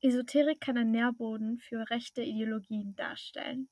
Esoterik 0.00 0.60
kann 0.60 0.78
ein 0.78 0.92
Nährboden 0.92 1.58
für 1.58 1.90
rechte 1.90 2.22
Ideologien 2.22 2.94
darstellen. 2.94 3.68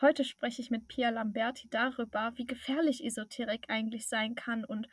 Heute 0.00 0.22
spreche 0.22 0.62
ich 0.62 0.70
mit 0.70 0.86
Pia 0.86 1.10
Lamberti 1.10 1.68
darüber, 1.68 2.30
wie 2.36 2.46
gefährlich 2.46 3.04
Esoterik 3.04 3.64
eigentlich 3.66 4.06
sein 4.06 4.36
kann 4.36 4.64
und 4.64 4.86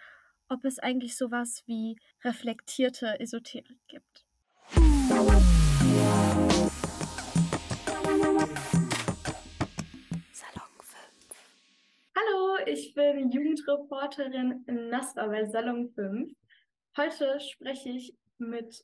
ob 0.48 0.66
es 0.66 0.80
eigentlich 0.80 1.16
sowas 1.16 1.62
wie 1.68 1.98
reflektierte 2.24 3.20
Esoterik 3.20 3.78
gibt. 3.88 4.26
Salon 4.74 5.40
5. 10.80 11.12
Hallo, 12.16 12.58
ich 12.66 12.96
bin 12.96 13.30
Jugendreporterin 13.30 14.64
in 14.66 14.90
NASPA 14.90 15.28
bei 15.28 15.46
Salon 15.46 15.92
5. 15.94 16.32
Heute 16.98 17.40
spreche 17.40 17.90
ich 17.90 18.18
mit 18.40 18.84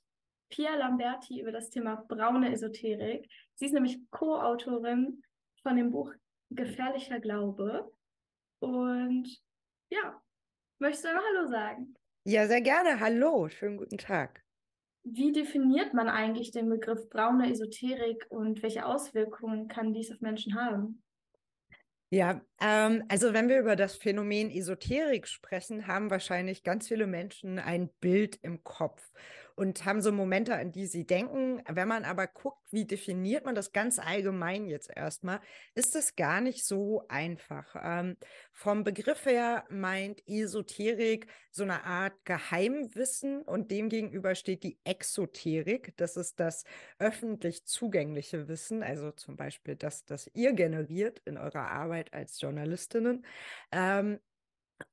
Pia 0.49 0.75
Lamberti 0.75 1.41
über 1.41 1.51
das 1.51 1.69
Thema 1.69 2.05
braune 2.07 2.51
Esoterik. 2.53 3.29
Sie 3.55 3.65
ist 3.65 3.73
nämlich 3.73 3.99
Co-Autorin 4.11 5.21
von 5.61 5.75
dem 5.75 5.91
Buch 5.91 6.13
Gefährlicher 6.49 7.19
Glaube. 7.19 7.91
Und 8.59 9.27
ja, 9.89 10.21
möchtest 10.79 11.05
du 11.05 11.09
einmal 11.09 11.23
Hallo 11.35 11.47
sagen? 11.47 11.95
Ja, 12.25 12.47
sehr 12.47 12.61
gerne. 12.61 12.99
Hallo, 12.99 13.49
schönen 13.49 13.77
guten 13.77 13.97
Tag. 13.97 14.43
Wie 15.03 15.31
definiert 15.31 15.93
man 15.93 16.09
eigentlich 16.09 16.51
den 16.51 16.67
Begriff 16.67 17.07
braune 17.09 17.51
Esoterik 17.51 18.25
und 18.29 18.63
welche 18.63 18.85
Auswirkungen 18.85 19.67
kann 19.67 19.93
dies 19.93 20.11
auf 20.11 20.21
Menschen 20.21 20.55
haben? 20.55 21.03
Ja, 22.09 22.41
ähm, 22.61 23.03
also 23.07 23.33
wenn 23.33 23.49
wir 23.49 23.59
über 23.59 23.75
das 23.75 23.95
Phänomen 23.95 24.49
Esoterik 24.49 25.27
sprechen, 25.27 25.85
haben 25.85 26.09
wahrscheinlich 26.09 26.63
ganz 26.63 26.87
viele 26.87 27.07
Menschen 27.07 27.59
ein 27.59 27.89
Bild 27.99 28.39
im 28.41 28.63
Kopf 28.63 29.11
und 29.55 29.85
haben 29.85 30.01
so 30.01 30.11
Momente, 30.11 30.55
an 30.55 30.71
die 30.71 30.85
sie 30.85 31.05
denken. 31.05 31.61
Wenn 31.67 31.87
man 31.87 32.03
aber 32.03 32.27
guckt, 32.27 32.61
wie 32.71 32.85
definiert 32.85 33.45
man 33.45 33.55
das 33.55 33.71
ganz 33.71 33.99
allgemein 33.99 34.67
jetzt 34.67 34.91
erstmal, 34.93 35.39
ist 35.75 35.95
es 35.95 36.15
gar 36.15 36.41
nicht 36.41 36.65
so 36.65 37.03
einfach. 37.07 37.75
Ähm, 37.81 38.17
vom 38.51 38.83
Begriff 38.83 39.25
her 39.25 39.63
meint 39.69 40.21
Esoterik 40.27 41.27
so 41.51 41.63
eine 41.63 41.85
Art 41.85 42.13
Geheimwissen 42.25 43.41
und 43.43 43.71
demgegenüber 43.71 44.35
steht 44.35 44.63
die 44.63 44.77
Exoterik. 44.83 45.93
Das 45.95 46.17
ist 46.17 46.39
das 46.39 46.65
öffentlich 46.99 47.65
zugängliche 47.65 48.49
Wissen, 48.49 48.83
also 48.83 49.11
zum 49.11 49.37
Beispiel 49.37 49.75
das, 49.77 50.03
das 50.03 50.29
ihr 50.33 50.51
generiert 50.53 51.21
in 51.25 51.37
eurer 51.37 51.71
Arbeit 51.71 52.13
als 52.13 52.41
Journalistinnen. 52.41 53.25
Ähm, 53.71 54.19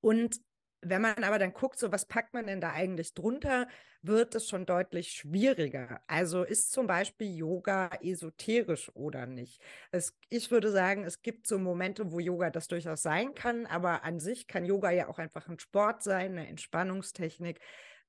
und 0.01 0.41
wenn 0.83 1.01
man 1.03 1.25
aber 1.25 1.39
dann 1.39 1.53
guckt, 1.53 1.79
so 1.79 1.93
was 1.93 2.07
packt 2.07 2.35
man 2.35 2.47
denn 2.47 2.61
da 2.61 2.73
eigentlich 2.73 3.15
drunter, 3.15 3.69
wird 4.03 4.35
es 4.35 4.49
schon 4.49 4.67
deutlich 4.67 5.13
schwieriger. 5.13 6.01
Also 6.09 6.43
ist 6.43 6.73
zum 6.73 6.87
Beispiel 6.89 7.35
Yoga 7.37 7.91
esoterisch 8.03 8.91
oder 8.95 9.27
nicht? 9.27 9.63
Es, 9.93 10.19
ich 10.29 10.51
würde 10.51 10.73
sagen, 10.73 11.05
es 11.05 11.23
gibt 11.23 11.47
so 11.47 11.59
Momente, 11.59 12.11
wo 12.11 12.19
Yoga 12.19 12.51
das 12.51 12.67
durchaus 12.69 13.03
sein 13.03 13.35
kann, 13.35 13.67
aber 13.67 14.03
an 14.05 14.19
sich 14.19 14.49
kann 14.49 14.65
Yoga 14.65 14.91
ja 14.91 15.09
auch 15.09 15.19
einfach 15.19 15.49
ein 15.49 15.59
Sport 15.61 16.03
sein, 16.03 16.33
eine 16.33 16.49
Entspannungstechnik. 16.49 17.61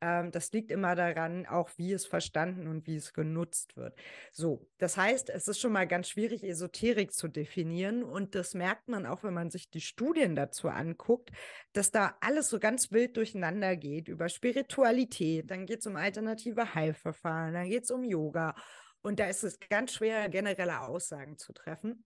Ähm, 0.03 0.31
das 0.31 0.51
liegt 0.51 0.69
immer 0.69 0.95
daran, 0.95 1.45
auch 1.45 1.69
wie 1.77 1.93
es 1.93 2.05
verstanden 2.05 2.67
und 2.67 2.87
wie 2.87 2.97
es 2.97 3.13
genutzt 3.13 3.77
wird. 3.77 3.97
So, 4.33 4.67
das 4.77 4.97
heißt, 4.97 5.29
es 5.29 5.47
ist 5.47 5.61
schon 5.61 5.71
mal 5.71 5.87
ganz 5.87 6.09
schwierig, 6.09 6.43
Esoterik 6.43 7.13
zu 7.13 7.29
definieren. 7.29 8.03
Und 8.03 8.35
das 8.35 8.53
merkt 8.53 8.89
man 8.89 9.05
auch, 9.05 9.23
wenn 9.23 9.33
man 9.33 9.49
sich 9.49 9.69
die 9.69 9.79
Studien 9.79 10.35
dazu 10.35 10.67
anguckt, 10.67 11.31
dass 11.71 11.89
da 11.89 12.17
alles 12.19 12.49
so 12.49 12.59
ganz 12.59 12.91
wild 12.91 13.15
durcheinander 13.15 13.77
geht 13.77 14.09
über 14.09 14.27
Spiritualität. 14.27 15.49
Dann 15.49 15.65
geht 15.65 15.79
es 15.79 15.87
um 15.87 15.95
alternative 15.95 16.75
Heilverfahren, 16.75 17.53
dann 17.53 17.69
geht 17.69 17.85
es 17.85 17.91
um 17.91 18.03
Yoga. 18.03 18.55
Und 19.01 19.19
da 19.19 19.27
ist 19.27 19.43
es 19.43 19.57
ganz 19.69 19.93
schwer, 19.93 20.27
generelle 20.27 20.81
Aussagen 20.81 21.37
zu 21.37 21.53
treffen. 21.53 22.03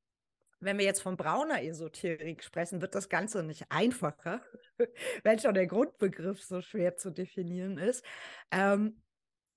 Wenn 0.59 0.77
wir 0.77 0.85
jetzt 0.85 1.01
von 1.01 1.17
brauner 1.17 1.63
Esoterik 1.63 2.43
sprechen, 2.43 2.81
wird 2.81 2.95
das 2.95 3.09
Ganze 3.09 3.43
nicht 3.43 3.65
einfacher, 3.69 4.41
weil 5.23 5.39
schon 5.39 5.53
der 5.53 5.67
Grundbegriff 5.67 6.41
so 6.41 6.61
schwer 6.61 6.97
zu 6.97 7.11
definieren 7.11 7.77
ist. 7.77 8.03
Ähm, 8.51 9.01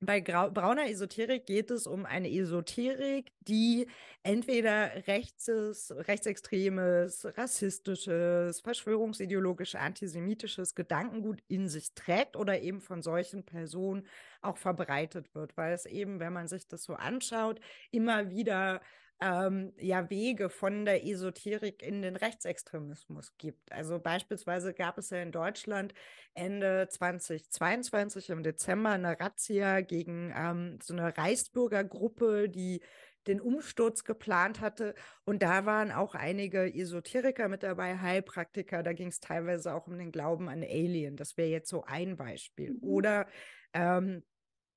bei 0.02 0.20
Grau 0.20 0.50
brauner 0.50 0.88
Esoterik 0.88 1.44
geht 1.44 1.70
es 1.70 1.86
um 1.86 2.06
eine 2.06 2.30
Esoterik, 2.30 3.32
die 3.40 3.86
entweder 4.22 5.06
rechtes, 5.06 5.92
rechtsextremes, 5.94 7.26
rassistisches, 7.36 8.62
verschwörungsideologisch, 8.62 9.74
antisemitisches 9.74 10.74
Gedankengut 10.74 11.42
in 11.48 11.68
sich 11.68 11.92
trägt 11.94 12.36
oder 12.36 12.60
eben 12.62 12.80
von 12.80 13.02
solchen 13.02 13.44
Personen 13.44 14.06
auch 14.40 14.56
verbreitet 14.56 15.34
wird, 15.34 15.58
weil 15.58 15.74
es 15.74 15.84
eben, 15.84 16.18
wenn 16.18 16.32
man 16.32 16.48
sich 16.48 16.66
das 16.66 16.82
so 16.82 16.94
anschaut, 16.94 17.60
immer 17.90 18.30
wieder 18.30 18.80
ähm, 19.20 19.72
ja 19.78 20.08
Wege 20.08 20.48
von 20.48 20.84
der 20.84 21.06
Esoterik 21.06 21.82
in 21.82 22.02
den 22.02 22.16
Rechtsextremismus 22.16 23.36
gibt. 23.36 23.70
Also 23.72 23.98
beispielsweise 23.98 24.72
gab 24.72 24.98
es 24.98 25.10
ja 25.10 25.22
in 25.22 25.32
Deutschland 25.32 25.92
Ende 26.34 26.88
2022 26.88 28.30
im 28.30 28.42
Dezember 28.42 28.90
eine 28.90 29.18
Razzia 29.20 29.82
gegen 29.82 30.32
ähm, 30.34 30.78
so 30.82 30.94
eine 30.94 31.16
Reichsbürgergruppe, 31.16 32.48
die 32.48 32.80
den 33.26 33.40
Umsturz 33.40 34.04
geplant 34.04 34.60
hatte. 34.60 34.94
Und 35.24 35.42
da 35.42 35.66
waren 35.66 35.92
auch 35.92 36.14
einige 36.14 36.74
Esoteriker 36.74 37.48
mit 37.48 37.62
dabei, 37.62 37.98
Heilpraktiker. 37.98 38.82
Da 38.82 38.92
ging 38.92 39.08
es 39.08 39.20
teilweise 39.20 39.74
auch 39.74 39.86
um 39.86 39.98
den 39.98 40.12
Glauben 40.12 40.48
an 40.48 40.62
Alien. 40.62 41.16
Das 41.16 41.36
wäre 41.36 41.48
jetzt 41.48 41.68
so 41.68 41.84
ein 41.84 42.16
Beispiel. 42.16 42.72
Mhm. 42.72 42.82
Oder 42.82 43.26
ähm, 43.74 44.22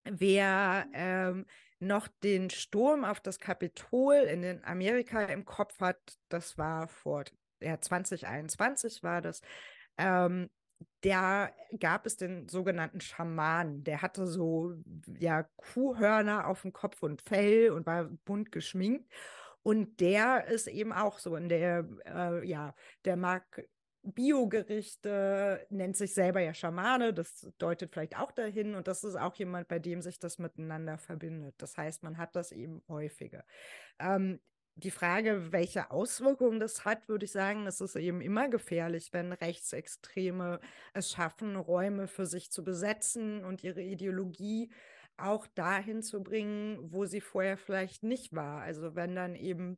wer 0.03 0.85
ähm, 0.93 1.45
noch 1.87 2.07
den 2.23 2.49
Sturm 2.49 3.05
auf 3.05 3.19
das 3.19 3.39
Kapitol 3.39 4.15
in 4.15 4.41
den 4.41 4.63
Amerika 4.63 5.23
im 5.23 5.45
Kopf 5.45 5.79
hat, 5.79 5.99
das 6.29 6.57
war 6.57 6.87
vor 6.87 7.23
ja, 7.61 7.79
2021 7.79 9.03
war 9.03 9.21
das, 9.21 9.41
ähm, 9.97 10.49
da 11.01 11.49
gab 11.79 12.05
es 12.05 12.17
den 12.17 12.47
sogenannten 12.49 13.01
Schaman. 13.01 13.83
Der 13.83 14.01
hatte 14.01 14.27
so 14.27 14.73
ja 15.19 15.43
Kuhhörner 15.55 16.47
auf 16.47 16.61
dem 16.61 16.73
Kopf 16.73 17.03
und 17.03 17.21
Fell 17.21 17.71
und 17.71 17.85
war 17.85 18.05
bunt 18.25 18.51
geschminkt. 18.51 19.11
Und 19.63 20.01
der 20.01 20.47
ist 20.47 20.67
eben 20.67 20.91
auch 20.91 21.19
so 21.19 21.35
in 21.37 21.47
der, 21.47 21.87
äh, 22.05 22.45
ja, 22.47 22.75
der 23.05 23.15
mag 23.15 23.65
Biogerichte, 24.03 25.65
nennt 25.69 25.95
sich 25.95 26.13
selber 26.13 26.41
ja 26.41 26.53
Schamane, 26.53 27.13
das 27.13 27.47
deutet 27.57 27.91
vielleicht 27.91 28.17
auch 28.17 28.31
dahin 28.31 28.75
und 28.75 28.87
das 28.87 29.03
ist 29.03 29.15
auch 29.15 29.35
jemand, 29.35 29.67
bei 29.69 29.79
dem 29.79 30.01
sich 30.01 30.19
das 30.19 30.39
miteinander 30.39 30.97
verbindet. 30.97 31.55
Das 31.57 31.77
heißt, 31.77 32.03
man 32.03 32.17
hat 32.17 32.35
das 32.35 32.51
eben 32.51 32.83
häufiger. 32.89 33.45
Ähm, 33.99 34.41
die 34.75 34.91
Frage, 34.91 35.51
welche 35.51 35.91
Auswirkungen 35.91 36.59
das 36.59 36.83
hat, 36.83 37.07
würde 37.07 37.25
ich 37.25 37.31
sagen, 37.31 37.67
es 37.67 37.79
ist 37.79 37.95
eben 37.95 38.21
immer 38.21 38.49
gefährlich, 38.49 39.13
wenn 39.13 39.31
Rechtsextreme 39.31 40.59
es 40.93 41.11
schaffen, 41.11 41.55
Räume 41.55 42.07
für 42.07 42.25
sich 42.25 42.51
zu 42.51 42.63
besetzen 42.63 43.45
und 43.45 43.63
ihre 43.63 43.81
Ideologie 43.83 44.71
auch 45.15 45.45
dahin 45.47 46.01
zu 46.01 46.23
bringen, 46.23 46.79
wo 46.91 47.05
sie 47.05 47.21
vorher 47.21 47.57
vielleicht 47.57 48.03
nicht 48.03 48.33
war. 48.33 48.61
Also 48.61 48.95
wenn 48.95 49.15
dann 49.15 49.35
eben 49.35 49.77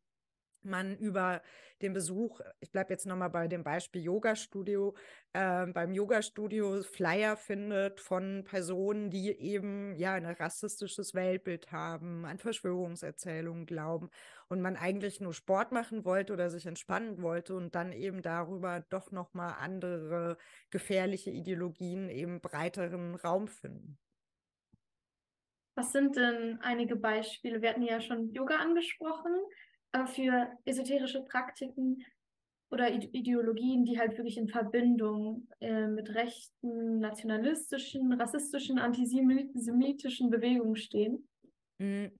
man 0.65 0.97
über 0.97 1.41
den 1.81 1.93
Besuch, 1.93 2.41
ich 2.59 2.71
bleibe 2.71 2.93
jetzt 2.93 3.05
nochmal 3.05 3.29
bei 3.29 3.47
dem 3.47 3.63
Beispiel 3.63 4.01
Yoga-Studio, 4.01 4.95
äh, 5.33 5.65
beim 5.67 5.93
Yoga-Studio 5.93 6.83
Flyer 6.83 7.35
findet 7.35 7.99
von 7.99 8.43
Personen, 8.45 9.09
die 9.09 9.29
eben 9.31 9.95
ja 9.95 10.13
ein 10.13 10.25
rassistisches 10.25 11.13
Weltbild 11.13 11.71
haben, 11.71 12.25
an 12.25 12.37
Verschwörungserzählungen 12.37 13.65
glauben 13.65 14.09
und 14.47 14.61
man 14.61 14.77
eigentlich 14.77 15.19
nur 15.19 15.33
Sport 15.33 15.71
machen 15.71 16.05
wollte 16.05 16.33
oder 16.33 16.49
sich 16.49 16.65
entspannen 16.65 17.21
wollte 17.21 17.55
und 17.55 17.75
dann 17.75 17.91
eben 17.91 18.21
darüber 18.21 18.83
doch 18.89 19.11
nochmal 19.11 19.55
andere 19.59 20.37
gefährliche 20.69 21.31
Ideologien 21.31 22.09
eben 22.09 22.41
breiteren 22.41 23.15
Raum 23.15 23.47
finden. 23.47 23.97
Was 25.75 25.91
sind 25.91 26.15
denn 26.15 26.59
einige 26.61 26.95
Beispiele? 26.95 27.61
Wir 27.61 27.69
hatten 27.69 27.81
ja 27.81 27.99
schon 27.99 28.31
Yoga 28.31 28.56
angesprochen 28.56 29.35
für 30.06 30.50
esoterische 30.65 31.24
Praktiken 31.24 32.03
oder 32.71 32.92
Ideologien, 32.92 33.86
die 33.86 34.00
halt 34.00 34.18
wirklich 34.18 34.38
in 34.38 34.50
Verbindung 34.50 35.47
äh, 35.62 35.88
mit 35.88 36.13
rechten, 36.13 37.00
nationalistischen, 37.00 38.12
rassistischen, 38.13 38.80
antisemitischen 38.80 40.30
Bewegungen 40.30 40.75
stehen? 40.75 41.27
Mhm. 41.80 42.12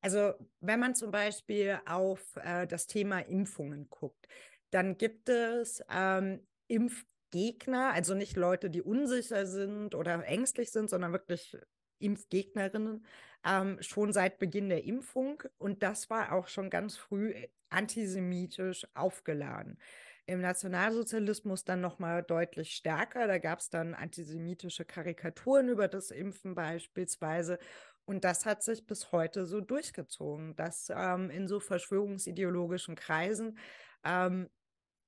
Also 0.00 0.34
wenn 0.60 0.80
man 0.80 0.94
zum 0.94 1.10
Beispiel 1.10 1.80
auf 1.86 2.36
äh, 2.36 2.66
das 2.66 2.86
Thema 2.86 3.20
Impfungen 3.20 3.88
guckt, 3.88 4.28
dann 4.70 4.98
gibt 4.98 5.30
es 5.30 5.82
ähm, 5.90 6.46
Impfgegner, 6.68 7.92
also 7.92 8.14
nicht 8.14 8.36
Leute, 8.36 8.68
die 8.68 8.82
unsicher 8.82 9.46
sind 9.46 9.94
oder 9.94 10.22
ängstlich 10.26 10.70
sind, 10.70 10.90
sondern 10.90 11.12
wirklich 11.12 11.56
Impfgegnerinnen 11.98 13.04
ähm, 13.44 13.78
schon 13.80 14.12
seit 14.12 14.38
Beginn 14.38 14.68
der 14.68 14.84
Impfung. 14.84 15.42
Und 15.58 15.82
das 15.82 16.10
war 16.10 16.32
auch 16.32 16.48
schon 16.48 16.70
ganz 16.70 16.96
früh 16.96 17.34
antisemitisch 17.70 18.86
aufgeladen. 18.94 19.78
Im 20.26 20.40
Nationalsozialismus 20.40 21.64
dann 21.64 21.82
nochmal 21.82 22.22
deutlich 22.22 22.74
stärker. 22.74 23.26
Da 23.26 23.38
gab 23.38 23.58
es 23.58 23.68
dann 23.68 23.94
antisemitische 23.94 24.84
Karikaturen 24.84 25.68
über 25.68 25.86
das 25.86 26.10
Impfen 26.10 26.54
beispielsweise. 26.54 27.58
Und 28.06 28.24
das 28.24 28.46
hat 28.46 28.62
sich 28.62 28.86
bis 28.86 29.12
heute 29.12 29.46
so 29.46 29.60
durchgezogen, 29.60 30.56
dass 30.56 30.90
ähm, 30.94 31.30
in 31.30 31.46
so 31.48 31.60
verschwörungsideologischen 31.60 32.96
Kreisen 32.96 33.58
ähm, 34.04 34.48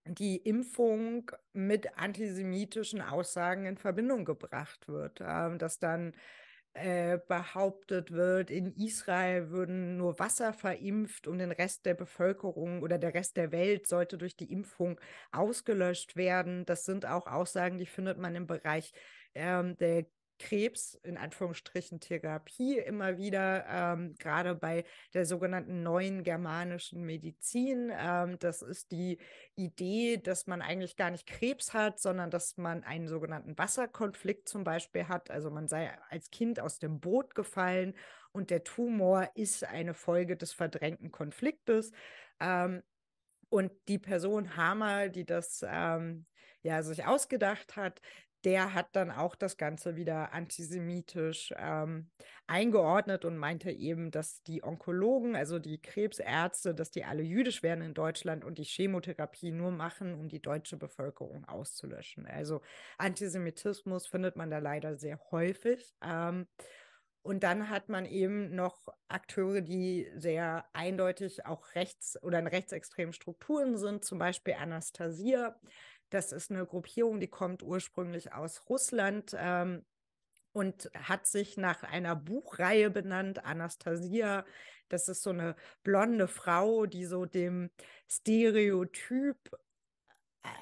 die 0.06 0.36
Impfung 0.36 1.30
mit 1.52 1.98
antisemitischen 1.98 3.00
Aussagen 3.00 3.66
in 3.66 3.76
Verbindung 3.76 4.24
gebracht 4.24 4.88
wird, 4.88 5.20
ähm, 5.20 5.58
dass 5.58 5.78
dann 5.78 6.14
äh, 6.76 7.18
behauptet 7.26 8.12
wird, 8.12 8.50
in 8.50 8.72
Israel 8.76 9.50
würden 9.50 9.96
nur 9.96 10.18
Wasser 10.18 10.52
verimpft 10.52 11.26
und 11.26 11.38
den 11.38 11.52
Rest 11.52 11.86
der 11.86 11.94
Bevölkerung 11.94 12.82
oder 12.82 12.98
der 12.98 13.14
Rest 13.14 13.36
der 13.36 13.50
Welt 13.52 13.86
sollte 13.86 14.18
durch 14.18 14.36
die 14.36 14.52
Impfung 14.52 15.00
ausgelöscht 15.32 16.16
werden. 16.16 16.66
Das 16.66 16.84
sind 16.84 17.06
auch 17.06 17.26
Aussagen, 17.26 17.78
die 17.78 17.86
findet 17.86 18.18
man 18.18 18.34
im 18.34 18.46
Bereich 18.46 18.92
ähm, 19.34 19.76
der 19.78 20.06
Krebs, 20.38 20.94
in 21.02 21.16
Anführungsstrichen 21.16 22.00
Therapie, 22.00 22.78
immer 22.78 23.18
wieder, 23.18 23.64
ähm, 23.68 24.14
gerade 24.18 24.54
bei 24.54 24.84
der 25.14 25.26
sogenannten 25.26 25.82
neuen 25.82 26.22
germanischen 26.22 27.02
Medizin. 27.04 27.92
Ähm, 27.94 28.38
das 28.38 28.62
ist 28.62 28.92
die 28.92 29.18
Idee, 29.54 30.18
dass 30.18 30.46
man 30.46 30.62
eigentlich 30.62 30.96
gar 30.96 31.10
nicht 31.10 31.26
Krebs 31.26 31.74
hat, 31.74 32.00
sondern 32.00 32.30
dass 32.30 32.56
man 32.56 32.84
einen 32.84 33.08
sogenannten 33.08 33.56
Wasserkonflikt 33.56 34.48
zum 34.48 34.64
Beispiel 34.64 35.08
hat. 35.08 35.30
Also 35.30 35.50
man 35.50 35.68
sei 35.68 35.90
als 36.08 36.30
Kind 36.30 36.60
aus 36.60 36.78
dem 36.78 37.00
Boot 37.00 37.34
gefallen 37.34 37.94
und 38.32 38.50
der 38.50 38.64
Tumor 38.64 39.30
ist 39.34 39.64
eine 39.64 39.94
Folge 39.94 40.36
des 40.36 40.52
verdrängten 40.52 41.10
Konfliktes. 41.10 41.92
Ähm, 42.40 42.82
und 43.48 43.72
die 43.88 43.98
Person 43.98 44.56
Hammer, 44.56 45.08
die 45.08 45.24
das 45.24 45.64
ähm, 45.66 46.26
ja 46.62 46.82
sich 46.82 47.04
ausgedacht 47.04 47.76
hat, 47.76 48.00
der 48.46 48.74
hat 48.74 48.94
dann 48.94 49.10
auch 49.10 49.34
das 49.34 49.56
Ganze 49.56 49.96
wieder 49.96 50.32
antisemitisch 50.32 51.52
ähm, 51.58 52.12
eingeordnet 52.46 53.24
und 53.24 53.36
meinte 53.36 53.72
eben, 53.72 54.12
dass 54.12 54.44
die 54.44 54.62
Onkologen, 54.62 55.34
also 55.34 55.58
die 55.58 55.82
Krebsärzte, 55.82 56.72
dass 56.72 56.92
die 56.92 57.04
alle 57.04 57.24
jüdisch 57.24 57.64
werden 57.64 57.82
in 57.82 57.92
Deutschland 57.92 58.44
und 58.44 58.58
die 58.58 58.64
Chemotherapie 58.64 59.50
nur 59.50 59.72
machen, 59.72 60.14
um 60.14 60.28
die 60.28 60.40
deutsche 60.40 60.76
Bevölkerung 60.76 61.44
auszulöschen. 61.46 62.28
Also 62.28 62.60
Antisemitismus 62.98 64.06
findet 64.06 64.36
man 64.36 64.48
da 64.48 64.58
leider 64.58 64.96
sehr 64.96 65.18
häufig. 65.32 65.92
Ähm, 66.00 66.46
und 67.22 67.42
dann 67.42 67.68
hat 67.68 67.88
man 67.88 68.06
eben 68.06 68.54
noch 68.54 68.86
Akteure, 69.08 69.60
die 69.60 70.08
sehr 70.14 70.64
eindeutig 70.72 71.44
auch 71.44 71.74
rechts 71.74 72.16
oder 72.22 72.38
in 72.38 72.46
rechtsextremen 72.46 73.12
Strukturen 73.12 73.76
sind, 73.76 74.04
zum 74.04 74.20
Beispiel 74.20 74.54
Anastasia. 74.54 75.58
Das 76.10 76.32
ist 76.32 76.50
eine 76.50 76.66
Gruppierung, 76.66 77.20
die 77.20 77.28
kommt 77.28 77.62
ursprünglich 77.62 78.32
aus 78.32 78.68
Russland 78.68 79.34
ähm, 79.38 79.84
und 80.52 80.90
hat 80.94 81.26
sich 81.26 81.56
nach 81.56 81.82
einer 81.82 82.16
Buchreihe 82.16 82.90
benannt, 82.90 83.44
Anastasia. 83.44 84.44
Das 84.88 85.08
ist 85.08 85.22
so 85.22 85.30
eine 85.30 85.56
blonde 85.82 86.28
Frau, 86.28 86.86
die 86.86 87.04
so 87.04 87.26
dem 87.26 87.70
Stereotyp 88.08 89.36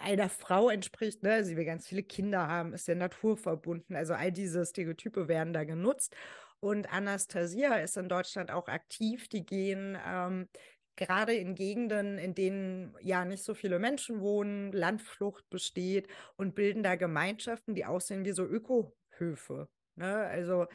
einer 0.00 0.30
Frau 0.30 0.70
entspricht, 0.70 1.22
ne? 1.22 1.44
Sie 1.44 1.56
will 1.56 1.64
ganz 1.64 1.86
viele 1.86 2.02
Kinder 2.02 2.48
haben, 2.48 2.72
ist 2.72 2.88
der 2.88 2.96
Natur 2.96 3.36
verbunden. 3.36 3.96
Also 3.96 4.14
all 4.14 4.32
diese 4.32 4.64
Stereotype 4.64 5.28
werden 5.28 5.52
da 5.52 5.64
genutzt. 5.64 6.16
Und 6.60 6.90
Anastasia 6.90 7.74
ist 7.74 7.98
in 7.98 8.08
Deutschland 8.08 8.50
auch 8.50 8.68
aktiv. 8.68 9.28
Die 9.28 9.44
gehen 9.44 9.98
ähm, 10.06 10.48
gerade 10.96 11.34
in 11.34 11.54
Gegenden, 11.54 12.18
in 12.18 12.34
denen 12.34 12.96
ja 13.00 13.24
nicht 13.24 13.42
so 13.42 13.54
viele 13.54 13.78
Menschen 13.78 14.20
wohnen, 14.20 14.72
Landflucht 14.72 15.48
besteht 15.50 16.08
und 16.36 16.54
bilden 16.54 16.82
da 16.82 16.94
Gemeinschaften, 16.96 17.74
die 17.74 17.84
aussehen 17.84 18.24
wie 18.24 18.32
so 18.32 18.44
Ökohöfe. 18.44 19.68
Ne? 19.96 20.14
Also 20.14 20.66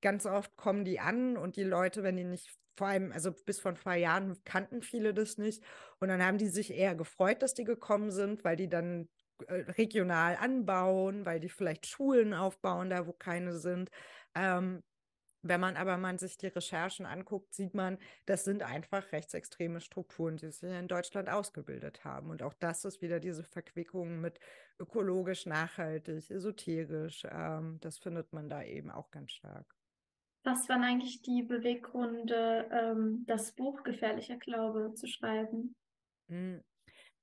ganz 0.00 0.26
oft 0.26 0.56
kommen 0.56 0.84
die 0.84 1.00
an 1.00 1.36
und 1.36 1.56
die 1.56 1.64
Leute, 1.64 2.02
wenn 2.02 2.16
die 2.16 2.24
nicht, 2.24 2.50
vor 2.76 2.88
allem, 2.88 3.12
also 3.12 3.32
bis 3.32 3.60
vor 3.60 3.72
ein 3.72 3.78
paar 3.78 3.96
Jahren 3.96 4.36
kannten 4.44 4.82
viele 4.82 5.14
das 5.14 5.38
nicht. 5.38 5.62
Und 6.00 6.08
dann 6.08 6.22
haben 6.24 6.38
die 6.38 6.48
sich 6.48 6.72
eher 6.72 6.94
gefreut, 6.94 7.42
dass 7.42 7.54
die 7.54 7.64
gekommen 7.64 8.10
sind, 8.10 8.44
weil 8.44 8.56
die 8.56 8.68
dann 8.68 9.08
äh, 9.46 9.54
regional 9.72 10.36
anbauen, 10.36 11.26
weil 11.26 11.40
die 11.40 11.48
vielleicht 11.48 11.86
Schulen 11.86 12.34
aufbauen, 12.34 12.90
da 12.90 13.06
wo 13.06 13.12
keine 13.12 13.56
sind. 13.56 13.90
Ähm, 14.34 14.82
wenn 15.42 15.60
man 15.60 15.76
aber 15.76 15.96
man 15.96 16.18
sich 16.18 16.36
die 16.36 16.48
Recherchen 16.48 17.06
anguckt, 17.06 17.54
sieht 17.54 17.74
man, 17.74 17.98
das 18.26 18.44
sind 18.44 18.62
einfach 18.62 19.12
rechtsextreme 19.12 19.80
Strukturen, 19.80 20.36
die 20.36 20.50
sich 20.50 20.70
in 20.70 20.88
Deutschland 20.88 21.28
ausgebildet 21.28 22.04
haben. 22.04 22.30
Und 22.30 22.42
auch 22.42 22.54
das 22.54 22.84
ist 22.84 23.00
wieder 23.02 23.20
diese 23.20 23.44
Verquickung 23.44 24.20
mit 24.20 24.40
ökologisch, 24.78 25.46
nachhaltig, 25.46 26.30
esoterisch. 26.30 27.24
Ähm, 27.30 27.78
das 27.80 27.98
findet 27.98 28.32
man 28.32 28.48
da 28.48 28.62
eben 28.62 28.90
auch 28.90 29.10
ganz 29.10 29.32
stark. 29.32 29.66
Was 30.44 30.68
waren 30.68 30.82
eigentlich 30.82 31.22
die 31.22 31.42
Beweggründe, 31.42 32.68
ähm, 32.72 33.24
das 33.26 33.52
Buch 33.52 33.82
Gefährlicher 33.82 34.38
Glaube 34.38 34.94
zu 34.94 35.06
schreiben? 35.06 35.74
Hm. 36.28 36.62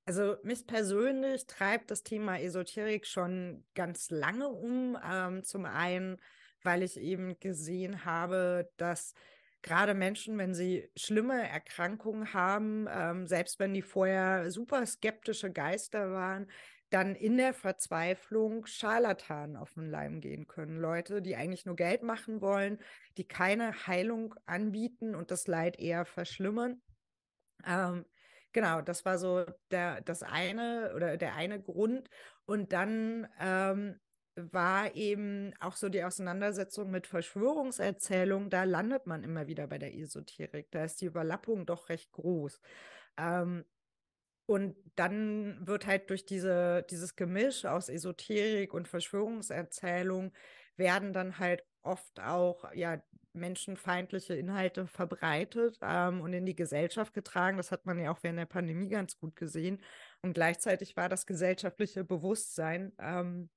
Also 0.04 0.36
mich 0.44 0.66
persönlich 0.66 1.46
treibt 1.46 1.90
das 1.90 2.04
Thema 2.04 2.38
Esoterik 2.38 3.06
schon 3.06 3.64
ganz 3.74 4.10
lange 4.10 4.48
um. 4.48 4.96
Ähm, 5.04 5.42
zum 5.42 5.64
einen 5.64 6.18
weil 6.66 6.82
ich 6.82 6.98
eben 6.98 7.40
gesehen 7.40 8.04
habe, 8.04 8.70
dass 8.76 9.14
gerade 9.62 9.94
Menschen, 9.94 10.36
wenn 10.36 10.54
sie 10.54 10.90
schlimme 10.96 11.48
Erkrankungen 11.48 12.34
haben, 12.34 12.86
ähm, 12.90 13.26
selbst 13.26 13.58
wenn 13.58 13.72
die 13.72 13.82
vorher 13.82 14.50
super 14.50 14.84
skeptische 14.84 15.50
Geister 15.50 16.12
waren, 16.12 16.48
dann 16.90 17.14
in 17.16 17.36
der 17.36 17.52
Verzweiflung 17.52 18.66
Scharlatanen 18.66 19.56
auf 19.56 19.74
den 19.74 19.90
Leim 19.90 20.20
gehen 20.20 20.46
können. 20.46 20.78
Leute, 20.78 21.20
die 21.22 21.34
eigentlich 21.34 21.66
nur 21.66 21.74
Geld 21.74 22.02
machen 22.02 22.40
wollen, 22.40 22.78
die 23.16 23.26
keine 23.26 23.86
Heilung 23.86 24.34
anbieten 24.44 25.14
und 25.14 25.30
das 25.30 25.48
Leid 25.48 25.80
eher 25.80 26.04
verschlimmern. 26.04 26.80
Ähm, 27.66 28.04
genau, 28.52 28.82
das 28.82 29.04
war 29.04 29.18
so 29.18 29.44
der, 29.72 30.00
das 30.02 30.22
eine 30.22 30.92
oder 30.94 31.16
der 31.16 31.34
eine 31.34 31.60
Grund. 31.60 32.08
Und 32.44 32.72
dann 32.72 33.26
ähm, 33.40 33.98
war 34.36 34.94
eben 34.94 35.52
auch 35.60 35.76
so 35.76 35.88
die 35.88 36.04
Auseinandersetzung 36.04 36.90
mit 36.90 37.06
Verschwörungserzählungen, 37.06 38.50
da 38.50 38.64
landet 38.64 39.06
man 39.06 39.24
immer 39.24 39.46
wieder 39.46 39.66
bei 39.66 39.78
der 39.78 39.94
Esoterik. 39.94 40.70
Da 40.70 40.84
ist 40.84 41.00
die 41.00 41.06
Überlappung 41.06 41.66
doch 41.66 41.88
recht 41.88 42.12
groß. 42.12 42.60
Ähm, 43.18 43.64
und 44.46 44.76
dann 44.94 45.66
wird 45.66 45.86
halt 45.86 46.08
durch 46.10 46.24
diese, 46.24 46.84
dieses 46.90 47.16
Gemisch 47.16 47.64
aus 47.64 47.88
Esoterik 47.88 48.74
und 48.74 48.86
Verschwörungserzählung 48.86 50.32
werden 50.76 51.12
dann 51.12 51.38
halt 51.38 51.64
oft 51.82 52.20
auch 52.20 52.72
ja 52.74 53.02
menschenfeindliche 53.32 54.34
Inhalte 54.34 54.86
verbreitet 54.86 55.78
ähm, 55.82 56.20
und 56.20 56.32
in 56.32 56.46
die 56.46 56.56
Gesellschaft 56.56 57.12
getragen. 57.12 57.56
Das 57.56 57.70
hat 57.70 57.86
man 57.86 57.98
ja 57.98 58.10
auch 58.10 58.22
während 58.22 58.38
der 58.38 58.46
Pandemie 58.46 58.88
ganz 58.88 59.18
gut 59.18 59.36
gesehen. 59.36 59.82
Und 60.22 60.34
gleichzeitig 60.34 60.96
war 60.96 61.08
das 61.08 61.26
gesellschaftliche 61.26 62.04
Bewusstsein 62.04 62.92
ähm, 62.98 63.50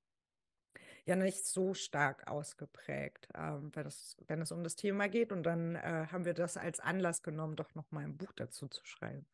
ja 1.09 1.15
nicht 1.15 1.45
so 1.45 1.73
stark 1.73 2.29
ausgeprägt, 2.29 3.27
ähm, 3.35 3.71
wenn, 3.73 3.87
es, 3.87 4.15
wenn 4.27 4.41
es 4.41 4.51
um 4.51 4.63
das 4.63 4.75
Thema 4.75 5.09
geht. 5.09 5.31
Und 5.31 5.43
dann 5.43 5.75
äh, 5.75 6.07
haben 6.11 6.23
wir 6.23 6.33
das 6.33 6.55
als 6.55 6.79
Anlass 6.79 7.23
genommen, 7.23 7.55
doch 7.55 7.73
nochmal 7.75 8.05
ein 8.05 8.17
Buch 8.17 8.31
dazu 8.35 8.67
zu 8.67 8.85
schreiben. 8.85 9.25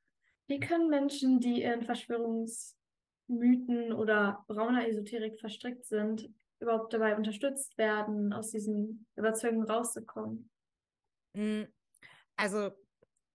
Wie 0.47 0.59
können 0.59 0.89
Menschen, 0.89 1.39
die 1.39 1.61
in 1.61 1.83
Verschwörungsmythen 1.83 3.93
oder 3.93 4.43
brauner 4.47 4.87
Esoterik 4.87 5.39
verstrickt 5.39 5.85
sind, 5.85 6.29
überhaupt 6.59 6.93
dabei 6.93 7.17
unterstützt 7.17 7.77
werden, 7.77 8.31
aus 8.31 8.51
diesen 8.51 9.05
Überzeugungen 9.15 9.67
rauszukommen? 9.67 10.49
Hm, 11.35 11.67
also 12.37 12.71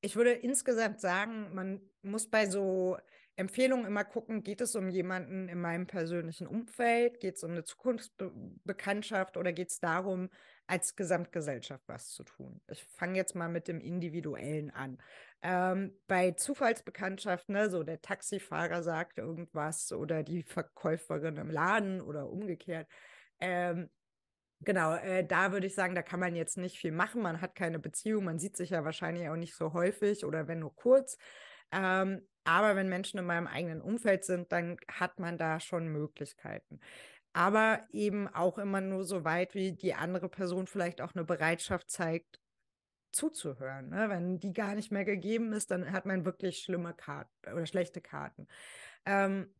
ich 0.01 0.17
würde 0.17 0.33
insgesamt 0.33 1.01
sagen, 1.01 1.55
man 1.55 1.81
muss 2.03 2.27
bei 2.27 2.47
so 2.47 2.97
Empfehlung 3.41 3.87
immer 3.87 4.05
gucken, 4.05 4.43
geht 4.43 4.61
es 4.61 4.77
um 4.77 4.89
jemanden 4.91 5.49
in 5.49 5.61
meinem 5.61 5.87
persönlichen 5.87 6.47
Umfeld, 6.47 7.21
geht 7.21 7.37
es 7.37 7.43
um 7.43 7.53
eine 7.53 7.65
Zukunftsbekanntschaft 7.65 9.37
oder 9.37 9.53
geht 9.53 9.71
es 9.71 9.81
darum, 9.81 10.29
als 10.67 10.95
Gesamtgesellschaft 10.95 11.83
was 11.89 12.11
zu 12.11 12.23
tun? 12.23 12.61
Ich 12.69 12.85
fange 12.85 13.17
jetzt 13.17 13.35
mal 13.35 13.49
mit 13.49 13.67
dem 13.67 13.81
Individuellen 13.81 14.71
an. 14.71 14.99
Ähm, 15.43 15.99
bei 16.07 16.33
Zufallsbekanntschaften, 16.33 17.55
ne, 17.55 17.71
so 17.71 17.83
der 17.83 18.03
Taxifahrer 18.03 18.83
sagt 18.83 19.19
irgendwas 19.19 19.91
oder 19.93 20.23
die 20.23 20.43
Verkäuferin 20.43 21.39
im 21.39 21.51
Laden 21.51 22.01
oder 22.03 22.29
umgekehrt. 22.31 22.89
Ähm, 23.41 23.89
Genau, 24.63 24.95
äh, 24.95 25.25
da 25.27 25.53
würde 25.53 25.67
ich 25.67 25.75
sagen, 25.75 25.95
da 25.95 26.03
kann 26.03 26.21
man 26.21 26.37
jetzt 26.37 26.59
nicht 26.59 26.79
viel 26.79 26.93
machen. 26.93 27.23
Man 27.23 27.41
hat 27.41 27.55
keine 27.55 27.79
Beziehung, 27.79 28.25
man 28.25 28.39
sieht 28.39 28.59
sich 28.59 28.69
ja 28.69 28.85
wahrscheinlich 28.85 29.27
auch 29.31 29.37
nicht 29.37 29.55
so 29.55 29.73
häufig 29.73 30.23
oder 30.27 30.49
wenn 30.49 30.59
nur 30.59 30.75
kurz. 30.77 31.17
Ähm, 31.73 32.29
aber 32.45 32.77
wenn 32.77 32.89
Menschen 32.89 33.19
in 33.19 33.27
meinem 33.27 33.47
eigenen 33.47 33.81
Umfeld 33.81 34.25
sind, 34.25 34.53
dann 34.53 34.77
hat 34.91 35.19
man 35.19 35.39
da 35.39 35.61
schon 35.61 35.89
Möglichkeiten. 35.89 36.81
Aber 37.33 37.87
eben 37.93 38.29
auch 38.29 38.59
immer 38.59 38.81
nur 38.81 39.05
so 39.05 39.25
weit, 39.25 39.55
wie 39.55 39.73
die 39.73 39.95
andere 39.95 40.29
Person 40.29 40.67
vielleicht 40.67 41.01
auch 41.01 41.15
eine 41.15 41.25
Bereitschaft 41.25 41.91
zeigt, 41.91 42.41
zuzuhören. 43.13 43.91
Ne? 43.91 44.09
Wenn 44.09 44.39
die 44.41 44.53
gar 44.53 44.75
nicht 44.75 44.91
mehr 44.91 45.05
gegeben 45.05 45.53
ist, 45.53 45.71
dann 45.71 45.93
hat 45.93 46.07
man 46.07 46.25
wirklich 46.25 46.59
schlimme 46.59 46.95
Karten 46.95 47.53
oder 47.53 47.67
schlechte 47.67 48.01
Karten. 48.01 48.49
Ähm, 49.05 49.53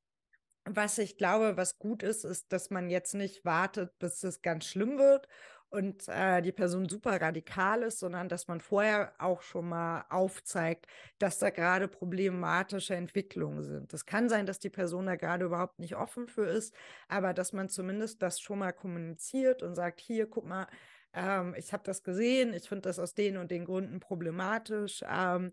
was 0.65 0.99
ich 0.99 1.17
glaube, 1.17 1.57
was 1.57 1.79
gut 1.79 2.03
ist, 2.03 2.25
ist, 2.25 2.53
dass 2.53 2.71
man 2.71 2.91
jetzt 2.91 3.15
nicht 3.15 3.45
wartet, 3.45 3.99
bis 3.99 4.23
es 4.23 4.43
ganz 4.43 4.67
schlimm 4.67 4.99
wird 4.99 5.27
und 5.71 6.09
äh, 6.09 6.43
die 6.43 6.53
Person 6.53 6.89
super 6.89 7.21
radikal 7.21 7.83
ist, 7.83 8.01
sondern 8.01 8.29
dass 8.29 8.49
man 8.49 8.61
vorher 8.61 9.13
auch 9.19 9.43
schon 9.43 9.69
mal 9.69 10.05
aufzeigt, 10.11 10.87
dass 11.19 11.39
da 11.39 11.51
gerade 11.51 11.87
problematische 11.89 12.95
Entwicklungen 12.97 13.63
sind. 13.63 13.93
Es 13.95 14.05
kann 14.05 14.29
sein, 14.29 14.47
dass 14.47 14.59
die 14.59 14.71
Person 14.71 15.07
da 15.07 15.17
gerade 15.17 15.45
überhaupt 15.45 15.79
nicht 15.79 15.97
offen 15.97 16.27
für 16.27 16.47
ist, 16.47 16.75
aber 17.09 17.35
dass 17.35 17.53
man 17.53 17.69
zumindest 17.69 18.21
das 18.23 18.41
schon 18.41 18.59
mal 18.59 18.73
kommuniziert 18.73 19.63
und 19.63 19.75
sagt, 19.77 20.01
hier, 20.01 20.29
guck 20.29 20.45
mal, 20.47 20.67
ähm, 21.15 21.55
ich 21.57 21.73
habe 21.73 21.83
das 21.85 22.03
gesehen, 22.03 22.53
ich 22.53 22.69
finde 22.69 22.83
das 22.83 22.99
aus 22.99 23.15
den 23.15 23.37
und 23.37 23.51
den 23.51 23.65
Gründen 23.65 24.01
problematisch. 24.01 25.05
Ähm, 25.09 25.53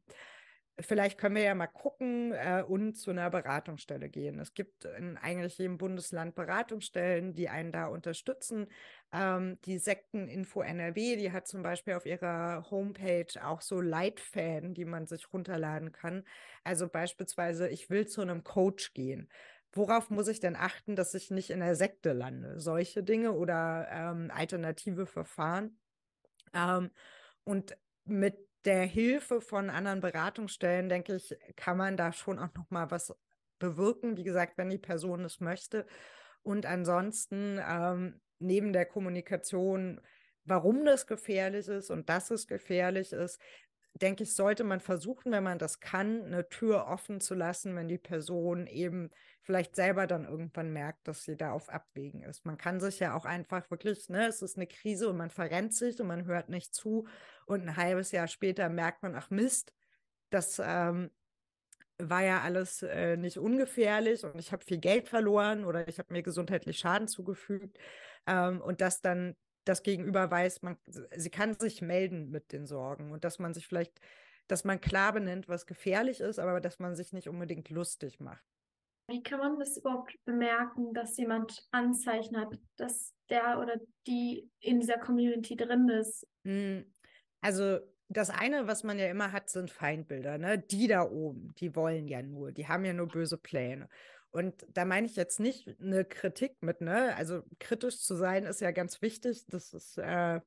Vielleicht 0.79 1.17
können 1.17 1.35
wir 1.35 1.41
ja 1.41 1.55
mal 1.55 1.65
gucken 1.65 2.33
äh, 2.33 2.63
und 2.67 2.93
zu 2.93 3.09
einer 3.09 3.31
Beratungsstelle 3.31 4.09
gehen. 4.09 4.37
Es 4.37 4.53
gibt 4.53 4.85
in 4.85 5.17
eigentlich 5.17 5.57
jedem 5.57 5.79
Bundesland 5.79 6.35
Beratungsstellen, 6.35 7.33
die 7.33 7.49
einen 7.49 7.71
da 7.71 7.87
unterstützen. 7.87 8.67
Ähm, 9.11 9.59
die 9.65 9.79
Sekteninfo 9.79 10.61
NRW, 10.61 11.15
die 11.15 11.31
hat 11.31 11.47
zum 11.47 11.63
Beispiel 11.63 11.95
auf 11.95 12.05
ihrer 12.05 12.69
Homepage 12.69 13.25
auch 13.43 13.61
so 13.61 13.81
Leitfäden, 13.81 14.75
die 14.75 14.85
man 14.85 15.07
sich 15.07 15.33
runterladen 15.33 15.91
kann. 15.91 16.23
Also 16.63 16.87
beispielsweise, 16.87 17.67
ich 17.69 17.89
will 17.89 18.05
zu 18.05 18.21
einem 18.21 18.43
Coach 18.43 18.93
gehen. 18.93 19.29
Worauf 19.71 20.11
muss 20.11 20.27
ich 20.27 20.39
denn 20.39 20.55
achten, 20.55 20.95
dass 20.95 21.15
ich 21.15 21.31
nicht 21.31 21.49
in 21.49 21.59
der 21.59 21.75
Sekte 21.75 22.13
lande? 22.13 22.59
Solche 22.59 23.01
Dinge 23.03 23.31
oder 23.31 23.87
ähm, 23.91 24.29
alternative 24.31 25.07
Verfahren. 25.07 25.79
Ähm, 26.53 26.91
und 27.43 27.75
mit 28.05 28.46
der 28.67 28.83
Hilfe 28.83 29.39
von 29.39 29.69
anderen 29.69 30.01
Beratungsstellen, 30.01 30.89
denke 30.89 31.15
ich, 31.15 31.35
kann 31.55 31.77
man 31.77 31.95
da 31.95 32.11
schon 32.11 32.37
auch 32.37 32.53
noch 32.53 32.69
mal 32.69 32.91
was 32.91 33.15
bewirken. 33.59 34.17
Wie 34.17 34.23
gesagt, 34.23 34.57
wenn 34.57 34.69
die 34.69 34.77
Person 34.77 35.23
es 35.23 35.39
möchte. 35.39 35.87
Und 36.43 36.65
ansonsten 36.65 37.61
ähm, 37.65 38.19
neben 38.39 38.73
der 38.73 38.85
Kommunikation, 38.85 40.01
warum 40.43 40.83
das 40.83 41.07
gefährlich 41.07 41.69
ist 41.69 41.89
und 41.89 42.09
dass 42.09 42.29
es 42.29 42.45
gefährlich 42.45 43.13
ist, 43.13 43.39
denke 43.93 44.23
ich, 44.23 44.35
sollte 44.35 44.65
man 44.65 44.81
versuchen, 44.81 45.31
wenn 45.31 45.45
man 45.45 45.59
das 45.59 45.79
kann, 45.79 46.25
eine 46.25 46.49
Tür 46.49 46.87
offen 46.87 47.21
zu 47.21 47.35
lassen, 47.35 47.73
wenn 47.75 47.87
die 47.87 47.97
Person 47.97 48.67
eben 48.67 49.11
vielleicht 49.47 49.77
selber 49.77 50.07
dann 50.07 50.25
irgendwann 50.25 50.73
merkt, 50.73 51.07
dass 51.07 51.23
sie 51.23 51.37
da 51.37 51.53
auf 51.53 51.69
Abwägen 51.69 52.21
ist. 52.21 52.45
Man 52.45 52.57
kann 52.57 52.81
sich 52.81 52.99
ja 52.99 53.15
auch 53.15 53.23
einfach 53.23 53.71
wirklich, 53.71 54.09
ne, 54.09 54.27
es 54.27 54.41
ist 54.41 54.57
eine 54.57 54.67
Krise 54.67 55.07
und 55.09 55.15
man 55.15 55.29
verrennt 55.29 55.73
sich 55.73 56.01
und 56.01 56.07
man 56.07 56.25
hört 56.25 56.49
nicht 56.49 56.75
zu 56.75 57.07
und 57.45 57.61
ein 57.61 57.77
halbes 57.77 58.11
Jahr 58.11 58.27
später 58.27 58.67
merkt 58.67 59.03
man, 59.03 59.15
ach 59.15 59.29
Mist, 59.29 59.73
das 60.31 60.61
ähm, 60.61 61.11
war 61.97 62.23
ja 62.23 62.41
alles 62.41 62.83
äh, 62.83 63.15
nicht 63.15 63.37
ungefährlich 63.37 64.25
und 64.25 64.37
ich 64.37 64.51
habe 64.51 64.65
viel 64.65 64.79
Geld 64.79 65.07
verloren 65.07 65.63
oder 65.63 65.87
ich 65.87 65.97
habe 65.97 66.11
mir 66.11 66.23
gesundheitlich 66.23 66.77
Schaden 66.77 67.07
zugefügt 67.07 67.79
ähm, 68.27 68.59
und 68.59 68.81
das 68.81 68.99
dann 68.99 69.33
das 69.63 69.81
Gegenüber 69.81 70.29
weiß, 70.29 70.61
man, 70.61 70.75
sie 70.85 71.29
kann 71.29 71.57
sich 71.57 71.81
melden 71.81 72.31
mit 72.31 72.51
den 72.51 72.67
Sorgen 72.67 73.13
und 73.13 73.23
dass 73.23 73.39
man 73.39 73.53
sich 73.53 73.65
vielleicht, 73.65 73.97
dass 74.49 74.65
man 74.65 74.81
klar 74.81 75.13
benennt, 75.13 75.47
was 75.47 75.65
gefährlich 75.65 76.19
ist, 76.19 76.37
aber 76.37 76.59
dass 76.59 76.79
man 76.79 76.97
sich 76.97 77.13
nicht 77.13 77.29
unbedingt 77.29 77.69
lustig 77.69 78.19
macht. 78.19 78.56
Wie 79.09 79.23
kann 79.23 79.39
man 79.39 79.57
das 79.57 79.77
überhaupt 79.77 80.17
bemerken, 80.25 80.93
dass 80.93 81.17
jemand 81.17 81.65
Anzeichen 81.71 82.37
hat, 82.37 82.59
dass 82.75 83.13
der 83.29 83.59
oder 83.59 83.79
die 84.05 84.49
in 84.59 84.81
dieser 84.81 84.97
Community 84.97 85.55
drin 85.55 85.87
ist? 85.87 86.27
Hm, 86.43 86.85
also 87.41 87.79
das 88.09 88.29
eine, 88.29 88.67
was 88.67 88.83
man 88.83 88.99
ja 88.99 89.07
immer 89.07 89.31
hat, 89.31 89.49
sind 89.49 89.71
Feindbilder. 89.71 90.37
Ne? 90.37 90.59
Die 90.59 90.87
da 90.87 91.03
oben, 91.03 91.53
die 91.57 91.75
wollen 91.75 92.07
ja 92.07 92.21
nur, 92.21 92.51
die 92.51 92.67
haben 92.67 92.85
ja 92.85 92.93
nur 92.93 93.07
böse 93.07 93.37
Pläne. 93.37 93.87
Und 94.31 94.65
da 94.73 94.85
meine 94.85 95.07
ich 95.07 95.15
jetzt 95.15 95.39
nicht 95.39 95.67
eine 95.79 96.03
Kritik 96.05 96.61
mit, 96.61 96.81
ne? 96.81 97.15
Also 97.15 97.43
kritisch 97.59 98.01
zu 98.01 98.15
sein 98.15 98.43
ist 98.43 98.61
ja 98.61 98.71
ganz 98.71 99.01
wichtig. 99.01 99.45
Das 99.47 99.73
ist, 99.73 99.97
äh, 99.97 100.41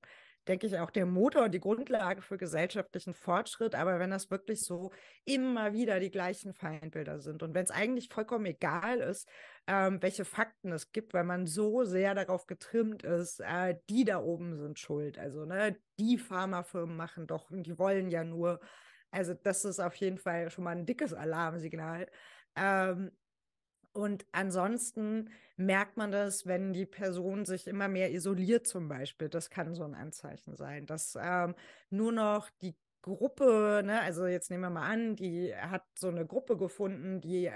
denke 0.48 0.66
ich, 0.66 0.78
auch 0.78 0.90
der 0.90 1.06
Motor, 1.06 1.48
die 1.48 1.60
Grundlage 1.60 2.22
für 2.22 2.38
gesellschaftlichen 2.38 3.14
Fortschritt. 3.14 3.74
Aber 3.74 3.98
wenn 3.98 4.10
das 4.10 4.30
wirklich 4.30 4.62
so 4.62 4.90
immer 5.24 5.72
wieder 5.72 6.00
die 6.00 6.10
gleichen 6.10 6.54
Feindbilder 6.54 7.20
sind 7.20 7.42
und 7.42 7.54
wenn 7.54 7.64
es 7.64 7.70
eigentlich 7.70 8.08
vollkommen 8.08 8.46
egal 8.46 8.98
ist, 8.98 9.28
ähm, 9.66 10.02
welche 10.02 10.24
Fakten 10.24 10.72
es 10.72 10.92
gibt, 10.92 11.14
weil 11.14 11.24
man 11.24 11.46
so 11.46 11.84
sehr 11.84 12.14
darauf 12.14 12.46
getrimmt 12.46 13.02
ist, 13.02 13.40
äh, 13.40 13.76
die 13.88 14.04
da 14.04 14.20
oben 14.20 14.56
sind 14.56 14.78
schuld. 14.78 15.18
Also, 15.18 15.44
ne, 15.44 15.76
die 15.98 16.18
Pharmafirmen 16.18 16.96
machen 16.96 17.26
doch, 17.26 17.50
die 17.52 17.78
wollen 17.78 18.10
ja 18.10 18.24
nur. 18.24 18.60
Also, 19.10 19.34
das 19.34 19.64
ist 19.64 19.80
auf 19.80 19.94
jeden 19.96 20.18
Fall 20.18 20.50
schon 20.50 20.64
mal 20.64 20.76
ein 20.76 20.86
dickes 20.86 21.12
Alarmsignal. 21.12 22.06
Ähm, 22.56 23.10
und 23.92 24.26
ansonsten 24.32 25.30
merkt 25.56 25.96
man 25.96 26.12
das, 26.12 26.46
wenn 26.46 26.72
die 26.72 26.86
Person 26.86 27.44
sich 27.44 27.66
immer 27.66 27.88
mehr 27.88 28.12
isoliert 28.12 28.66
zum 28.66 28.88
Beispiel. 28.88 29.28
Das 29.28 29.50
kann 29.50 29.74
so 29.74 29.84
ein 29.84 29.94
Anzeichen 29.94 30.56
sein, 30.56 30.86
dass 30.86 31.18
ähm, 31.20 31.54
nur 31.90 32.12
noch 32.12 32.50
die 32.62 32.74
Gruppe, 33.02 33.82
ne, 33.84 34.00
also 34.02 34.26
jetzt 34.26 34.50
nehmen 34.50 34.62
wir 34.64 34.70
mal 34.70 34.88
an, 34.88 35.16
die 35.16 35.54
hat 35.54 35.84
so 35.94 36.08
eine 36.08 36.26
Gruppe 36.26 36.56
gefunden, 36.56 37.20
die 37.20 37.46
äh, 37.46 37.52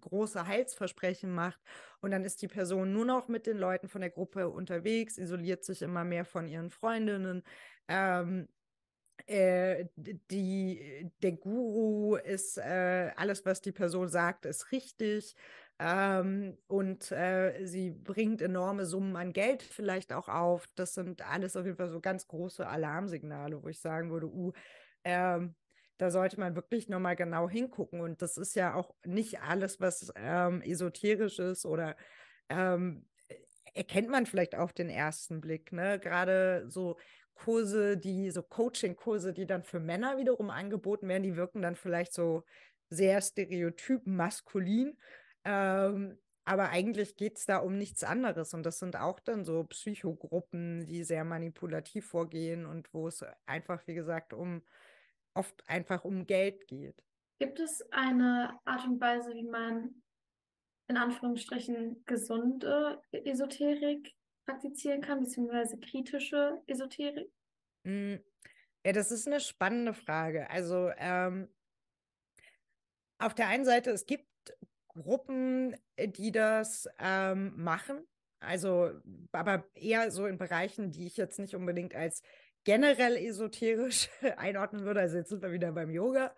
große 0.00 0.46
Heilsversprechen 0.46 1.34
macht 1.34 1.60
und 2.00 2.10
dann 2.10 2.24
ist 2.24 2.42
die 2.42 2.48
Person 2.48 2.92
nur 2.92 3.06
noch 3.06 3.28
mit 3.28 3.46
den 3.46 3.56
Leuten 3.56 3.88
von 3.88 4.02
der 4.02 4.10
Gruppe 4.10 4.50
unterwegs, 4.50 5.16
isoliert 5.16 5.64
sich 5.64 5.80
immer 5.82 6.04
mehr 6.04 6.26
von 6.26 6.46
ihren 6.46 6.70
Freundinnen, 6.70 7.42
ähm, 7.88 8.48
äh, 9.26 9.86
die, 9.96 11.10
der 11.22 11.32
Guru 11.32 12.16
ist, 12.16 12.58
äh, 12.58 13.10
alles, 13.16 13.44
was 13.46 13.60
die 13.60 13.72
Person 13.72 14.08
sagt, 14.08 14.46
ist 14.46 14.72
richtig. 14.72 15.34
Ähm, 15.84 16.56
und 16.68 17.10
äh, 17.10 17.66
sie 17.66 17.90
bringt 17.90 18.40
enorme 18.40 18.86
Summen 18.86 19.16
an 19.16 19.32
Geld 19.32 19.64
vielleicht 19.64 20.12
auch 20.12 20.28
auf. 20.28 20.68
Das 20.76 20.94
sind 20.94 21.28
alles 21.28 21.56
auf 21.56 21.64
jeden 21.64 21.76
Fall 21.76 21.90
so 21.90 22.00
ganz 22.00 22.28
große 22.28 22.64
Alarmsignale, 22.64 23.60
wo 23.60 23.68
ich 23.68 23.80
sagen 23.80 24.12
würde, 24.12 24.28
uh, 24.28 24.52
ähm, 25.02 25.56
da 25.98 26.12
sollte 26.12 26.38
man 26.38 26.54
wirklich 26.54 26.88
nochmal 26.88 27.16
genau 27.16 27.48
hingucken. 27.48 28.00
Und 28.00 28.22
das 28.22 28.36
ist 28.36 28.54
ja 28.54 28.74
auch 28.74 28.94
nicht 29.04 29.42
alles, 29.42 29.80
was 29.80 30.12
ähm, 30.14 30.62
esoterisch 30.62 31.40
ist 31.40 31.66
oder 31.66 31.96
ähm, 32.48 33.04
erkennt 33.74 34.08
man 34.08 34.26
vielleicht 34.26 34.54
auf 34.54 34.72
den 34.72 34.88
ersten 34.88 35.40
Blick. 35.40 35.72
Ne? 35.72 35.98
Gerade 35.98 36.64
so 36.68 36.96
Kurse, 37.34 37.96
die, 37.96 38.30
so 38.30 38.44
Coaching-Kurse, 38.44 39.32
die 39.32 39.46
dann 39.46 39.64
für 39.64 39.80
Männer 39.80 40.16
wiederum 40.16 40.50
angeboten 40.50 41.08
werden, 41.08 41.24
die 41.24 41.36
wirken 41.36 41.60
dann 41.60 41.74
vielleicht 41.74 42.12
so 42.12 42.44
sehr 42.88 43.20
stereotyp 43.20 44.06
maskulin. 44.06 44.96
Ähm, 45.44 46.18
aber 46.44 46.70
eigentlich 46.70 47.16
geht 47.16 47.38
es 47.38 47.46
da 47.46 47.58
um 47.58 47.78
nichts 47.78 48.02
anderes. 48.02 48.52
Und 48.52 48.64
das 48.64 48.78
sind 48.78 48.96
auch 48.96 49.20
dann 49.20 49.44
so 49.44 49.64
Psychogruppen, 49.64 50.86
die 50.86 51.04
sehr 51.04 51.24
manipulativ 51.24 52.06
vorgehen 52.06 52.66
und 52.66 52.92
wo 52.92 53.06
es 53.06 53.24
einfach, 53.46 53.86
wie 53.86 53.94
gesagt, 53.94 54.32
um 54.32 54.62
oft 55.34 55.62
einfach 55.68 56.04
um 56.04 56.26
Geld 56.26 56.66
geht. 56.66 57.02
Gibt 57.38 57.60
es 57.60 57.82
eine 57.92 58.58
Art 58.64 58.84
und 58.86 59.00
Weise, 59.00 59.34
wie 59.34 59.44
man 59.44 60.02
in 60.88 60.96
Anführungsstrichen 60.96 62.04
gesunde 62.04 63.00
Esoterik 63.12 64.12
praktizieren 64.44 65.00
kann, 65.00 65.20
beziehungsweise 65.20 65.78
kritische 65.78 66.60
Esoterik? 66.66 67.32
Mm, 67.84 68.16
ja, 68.84 68.92
das 68.92 69.10
ist 69.10 69.26
eine 69.26 69.40
spannende 69.40 69.94
Frage. 69.94 70.50
Also 70.50 70.90
ähm, 70.96 71.48
auf 73.18 73.34
der 73.34 73.48
einen 73.48 73.64
Seite, 73.64 73.90
es 73.90 74.06
gibt 74.06 74.26
Gruppen, 74.94 75.76
äh, 75.96 76.08
die 76.08 76.32
das 76.32 76.88
ähm, 76.98 77.52
machen. 77.56 78.06
Also, 78.40 78.90
aber 79.30 79.64
eher 79.74 80.10
so 80.10 80.26
in 80.26 80.36
Bereichen, 80.36 80.90
die 80.90 81.06
ich 81.06 81.16
jetzt 81.16 81.38
nicht 81.38 81.54
unbedingt 81.54 81.94
als 81.94 82.22
generell 82.64 83.16
esoterisch 83.16 84.08
einordnen 84.36 84.84
würde. 84.84 85.00
Also 85.00 85.18
jetzt 85.18 85.30
sind 85.30 85.42
wir 85.42 85.52
wieder 85.52 85.72
beim 85.72 85.90
Yoga. 85.90 86.34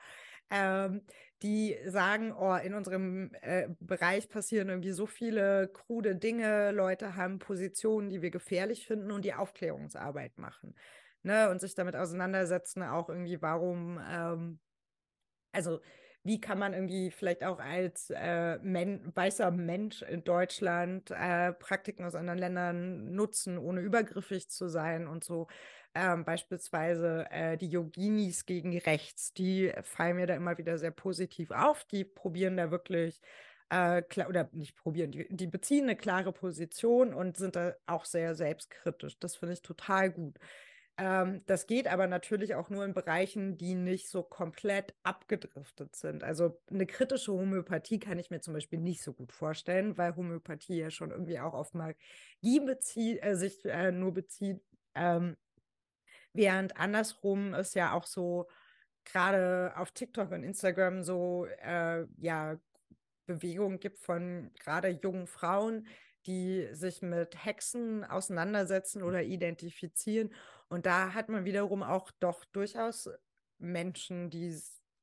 Ähm, 0.51 1.03
die 1.43 1.77
sagen, 1.87 2.33
oh, 2.33 2.55
in 2.55 2.75
unserem 2.75 3.31
äh, 3.43 3.69
Bereich 3.81 4.29
passieren 4.29 4.69
irgendwie 4.69 4.93
so 4.93 5.07
viele 5.07 5.69
krude 5.69 6.17
Dinge, 6.17 6.71
Leute 6.71 7.17
haben 7.17 7.39
Positionen, 7.39 8.09
die 8.09 8.23
wir 8.23 8.31
gefährlich 8.31 8.87
finden 8.87 9.11
und 9.11 9.25
die 9.25 9.35
Aufklärungsarbeit 9.35 10.39
machen. 10.39 10.75
Ne? 11.23 11.51
Und 11.51 11.61
sich 11.61 11.75
damit 11.75 11.97
auseinandersetzen, 11.97 12.83
auch 12.83 13.09
irgendwie, 13.09 13.43
warum, 13.43 14.01
ähm, 14.11 14.59
also 15.53 15.81
wie 16.25 16.41
kann 16.41 16.59
man 16.59 16.73
irgendwie 16.73 17.11
vielleicht 17.11 17.45
auch 17.45 17.61
als 17.61 18.11
äh, 18.11 18.59
men 18.63 19.13
weißer 19.15 19.51
Mensch 19.51 20.03
in 20.03 20.25
Deutschland 20.25 21.11
äh, 21.11 21.53
Praktiken 21.53 22.05
aus 22.05 22.15
anderen 22.15 22.39
Ländern 22.39 23.15
nutzen, 23.15 23.59
ohne 23.59 23.81
übergriffig 23.83 24.49
zu 24.49 24.69
sein 24.69 25.07
und 25.07 25.23
so. 25.25 25.49
Ähm, 25.95 26.25
beispielsweise 26.25 27.27
äh, 27.31 27.57
die 27.59 27.69
Yoginis 27.69 28.47
gegen 28.47 28.77
rechts, 28.79 29.33
die 29.35 29.73
fallen 29.83 30.17
mir 30.17 30.27
da 30.27 30.35
immer 30.35 30.59
wieder 30.59 30.79
sehr 30.79 30.91
positiv 30.91 31.51
auf. 31.53 31.85
Die 31.85 32.05
probieren 32.05 32.57
da 32.57 32.71
wirklich 32.71 33.21
äh, 33.71 34.03
oder 34.27 34.49
nicht 34.53 34.77
probieren, 34.77 35.13
die, 35.13 35.27
die 35.31 35.47
beziehen 35.47 35.85
eine 35.85 35.97
klare 35.97 36.33
Position 36.33 37.15
und 37.15 37.37
sind 37.37 37.57
da 37.57 37.75
auch 37.87 38.05
sehr 38.07 38.35
selbstkritisch. 38.35 39.19
Das 39.21 39.37
finde 39.37 39.55
ich 39.55 39.63
total 39.63 40.11
gut. 40.11 40.39
Ähm, 40.97 41.43
das 41.47 41.67
geht 41.67 41.89
aber 41.89 42.07
natürlich 42.07 42.55
auch 42.55 42.71
nur 42.71 42.85
in 42.85 42.95
Bereichen, 42.95 43.59
die 43.59 43.75
nicht 43.75 44.09
so 44.09 44.23
komplett 44.23 44.95
abgedriftet 45.03 45.97
sind. 45.97 46.23
Also 46.23 46.61
eine 46.71 46.87
kritische 46.87 47.33
Homöopathie 47.33 47.99
kann 47.99 48.19
ich 48.19 48.31
mir 48.31 48.41
zum 48.41 48.55
Beispiel 48.55 48.79
nicht 48.79 49.03
so 49.03 49.13
gut 49.13 49.33
vorstellen, 49.33 49.99
weil 49.99 50.15
Homöopathie 50.15 50.79
ja 50.79 50.91
schon 50.91 51.11
irgendwie 51.11 51.41
auch 51.41 51.55
auf 51.55 51.75
Magie 51.75 52.61
bezieht, 52.65 53.25
äh, 53.25 53.35
sich 53.37 53.65
äh, 53.65 53.91
nur 53.91 54.15
bezieht. 54.15 54.63
Ähm, 54.95 55.37
während 56.33 56.77
andersrum 56.77 57.55
ist 57.55 57.75
ja 57.75 57.93
auch 57.93 58.07
so, 58.07 58.49
gerade 59.05 59.73
auf 59.77 59.91
TikTok 59.93 60.31
und 60.31 60.45
Instagram 60.45 61.03
so, 61.03 61.47
äh, 61.47 62.07
ja, 62.19 62.57
Bewegungen 63.27 63.81
gibt 63.81 63.99
von 63.99 64.51
gerade 64.59 64.89
jungen 64.89 65.27
Frauen, 65.27 65.87
die 66.27 66.69
sich 66.73 67.03
mit 67.03 67.45
Hexen 67.45 68.05
auseinandersetzen 68.05 69.03
oder 69.03 69.23
identifizieren. 69.23 70.33
Und 70.69 70.87
da 70.87 71.15
hat 71.15 71.29
man 71.29 71.45
wiederum 71.45 71.83
auch 71.83 72.11
doch 72.21 72.45
durchaus 72.47 73.11
Menschen, 73.59 74.31
die 74.31 74.57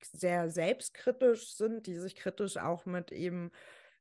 sehr 0.04 0.50
selbstkritisch 0.50 1.54
sind, 1.54 1.88
die 1.88 1.96
sich 1.96 2.16
kritisch 2.16 2.58
auch 2.58 2.86
mit 2.86 3.12
eben 3.12 3.52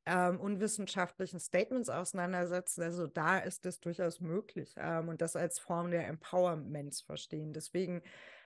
ähm, 0.06 0.40
unwissenschaftlichen 0.40 1.40
Statements 1.40 1.88
auseinandersetzen. 1.88 2.82
Also 2.82 3.06
da 3.06 3.38
ist 3.38 3.66
es 3.66 3.80
durchaus 3.80 4.20
möglich 4.20 4.74
ähm, 4.76 5.08
und 5.08 5.20
das 5.20 5.36
als 5.36 5.58
Form 5.58 5.90
der 5.90 6.06
Empowerments 6.08 7.02
verstehen. 7.02 7.52
Deswegen, 7.52 8.02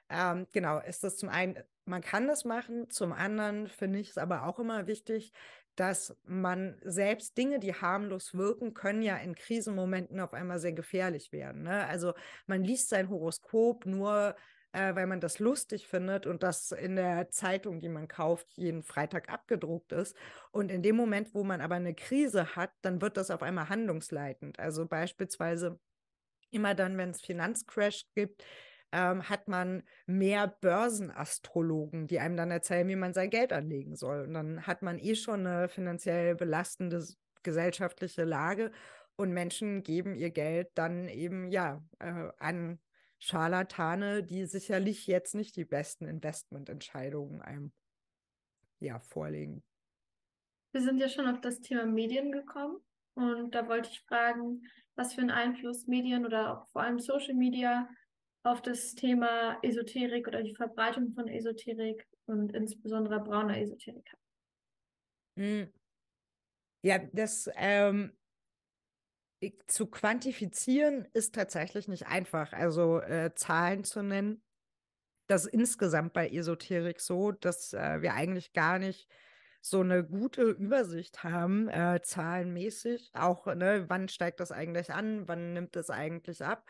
ähm, 0.08 0.46
genau, 0.52 0.78
ist 0.80 1.04
das 1.04 1.16
zum 1.16 1.28
einen, 1.28 1.56
man 1.84 2.02
kann 2.02 2.26
das 2.26 2.44
machen, 2.44 2.90
zum 2.90 3.12
anderen 3.12 3.68
finde 3.68 4.00
ich 4.00 4.10
es 4.10 4.18
aber 4.18 4.46
auch 4.46 4.58
immer 4.58 4.86
wichtig, 4.86 5.32
dass 5.76 6.16
man 6.24 6.76
selbst 6.84 7.36
Dinge, 7.36 7.58
die 7.58 7.74
harmlos 7.74 8.34
wirken, 8.34 8.74
können 8.74 9.02
ja 9.02 9.16
in 9.16 9.34
Krisenmomenten 9.34 10.20
auf 10.20 10.32
einmal 10.32 10.58
sehr 10.58 10.72
gefährlich 10.72 11.32
werden. 11.32 11.62
Ne? 11.62 11.86
Also 11.86 12.14
man 12.46 12.62
liest 12.62 12.88
sein 12.88 13.08
Horoskop 13.08 13.86
nur, 13.86 14.36
äh, 14.72 14.94
weil 14.94 15.06
man 15.06 15.20
das 15.20 15.38
lustig 15.38 15.86
findet 15.86 16.26
und 16.26 16.42
das 16.42 16.72
in 16.72 16.96
der 16.96 17.30
Zeitung, 17.30 17.80
die 17.80 17.88
man 17.88 18.08
kauft, 18.08 18.46
jeden 18.56 18.82
Freitag 18.82 19.28
abgedruckt 19.28 19.92
ist. 19.92 20.16
Und 20.50 20.70
in 20.70 20.82
dem 20.82 20.96
Moment, 20.96 21.34
wo 21.34 21.44
man 21.44 21.60
aber 21.60 21.76
eine 21.76 21.94
Krise 21.94 22.56
hat, 22.56 22.72
dann 22.82 23.00
wird 23.00 23.16
das 23.16 23.30
auf 23.30 23.42
einmal 23.42 23.68
handlungsleitend. 23.68 24.58
Also 24.58 24.86
beispielsweise 24.86 25.78
immer 26.50 26.74
dann, 26.74 26.96
wenn 26.98 27.10
es 27.10 27.20
Finanzcrash 27.20 28.06
gibt, 28.14 28.44
ähm, 28.94 29.28
hat 29.28 29.48
man 29.48 29.82
mehr 30.06 30.46
Börsenastrologen, 30.46 32.06
die 32.06 32.20
einem 32.20 32.36
dann 32.36 32.52
erzählen, 32.52 32.86
wie 32.86 32.96
man 32.96 33.12
sein 33.12 33.28
Geld 33.28 33.52
anlegen 33.52 33.96
soll. 33.96 34.22
Und 34.22 34.34
dann 34.34 34.66
hat 34.66 34.82
man 34.82 35.00
eh 35.00 35.16
schon 35.16 35.46
eine 35.46 35.68
finanziell 35.68 36.36
belastende 36.36 37.04
gesellschaftliche 37.42 38.24
Lage 38.24 38.70
und 39.16 39.32
Menschen 39.32 39.82
geben 39.82 40.14
ihr 40.14 40.30
Geld 40.30 40.70
dann 40.74 41.08
eben 41.08 41.50
ja 41.50 41.84
äh, 41.98 42.30
an 42.38 42.78
Scharlatane, 43.18 44.22
die 44.22 44.46
sicherlich 44.46 45.06
jetzt 45.06 45.34
nicht 45.34 45.56
die 45.56 45.64
besten 45.64 46.06
Investmententscheidungen 46.06 47.42
einem 47.42 47.72
ja 48.80 49.00
vorlegen. 49.00 49.62
Wir 50.72 50.82
sind 50.82 50.98
ja 50.98 51.08
schon 51.08 51.26
auf 51.26 51.40
das 51.40 51.60
Thema 51.60 51.84
Medien 51.84 52.32
gekommen 52.32 52.78
und 53.14 53.54
da 53.54 53.68
wollte 53.68 53.90
ich 53.90 54.00
fragen, 54.02 54.62
was 54.94 55.14
für 55.14 55.20
einen 55.20 55.30
Einfluss 55.30 55.86
Medien 55.86 56.24
oder 56.24 56.52
auch 56.52 56.68
vor 56.68 56.82
allem 56.82 56.98
Social 56.98 57.34
Media 57.34 57.88
auf 58.44 58.60
das 58.62 58.94
Thema 58.94 59.58
Esoterik 59.62 60.28
oder 60.28 60.42
die 60.42 60.54
Verbreitung 60.54 61.12
von 61.14 61.28
Esoterik 61.28 62.06
und 62.26 62.52
insbesondere 62.52 63.20
brauner 63.20 63.58
Esoterik 63.58 64.06
hat. 64.12 64.20
Hm. 65.36 65.72
Ja, 66.82 66.98
das 67.12 67.50
ähm, 67.56 68.12
zu 69.66 69.86
quantifizieren 69.86 71.08
ist 71.14 71.34
tatsächlich 71.34 71.88
nicht 71.88 72.06
einfach. 72.06 72.52
Also 72.52 73.00
äh, 73.00 73.34
Zahlen 73.34 73.82
zu 73.84 74.02
nennen. 74.02 74.42
Das 75.26 75.46
ist 75.46 75.54
insgesamt 75.54 76.12
bei 76.12 76.28
Esoterik 76.28 77.00
so, 77.00 77.32
dass 77.32 77.72
äh, 77.72 78.02
wir 78.02 78.12
eigentlich 78.12 78.52
gar 78.52 78.78
nicht 78.78 79.08
so 79.62 79.80
eine 79.80 80.04
gute 80.04 80.42
Übersicht 80.42 81.24
haben, 81.24 81.68
äh, 81.70 82.00
zahlenmäßig. 82.02 83.10
Auch, 83.14 83.46
ne, 83.46 83.86
wann 83.88 84.08
steigt 84.08 84.40
das 84.40 84.52
eigentlich 84.52 84.92
an, 84.92 85.26
wann 85.26 85.54
nimmt 85.54 85.74
es 85.76 85.88
eigentlich 85.88 86.44
ab. 86.44 86.66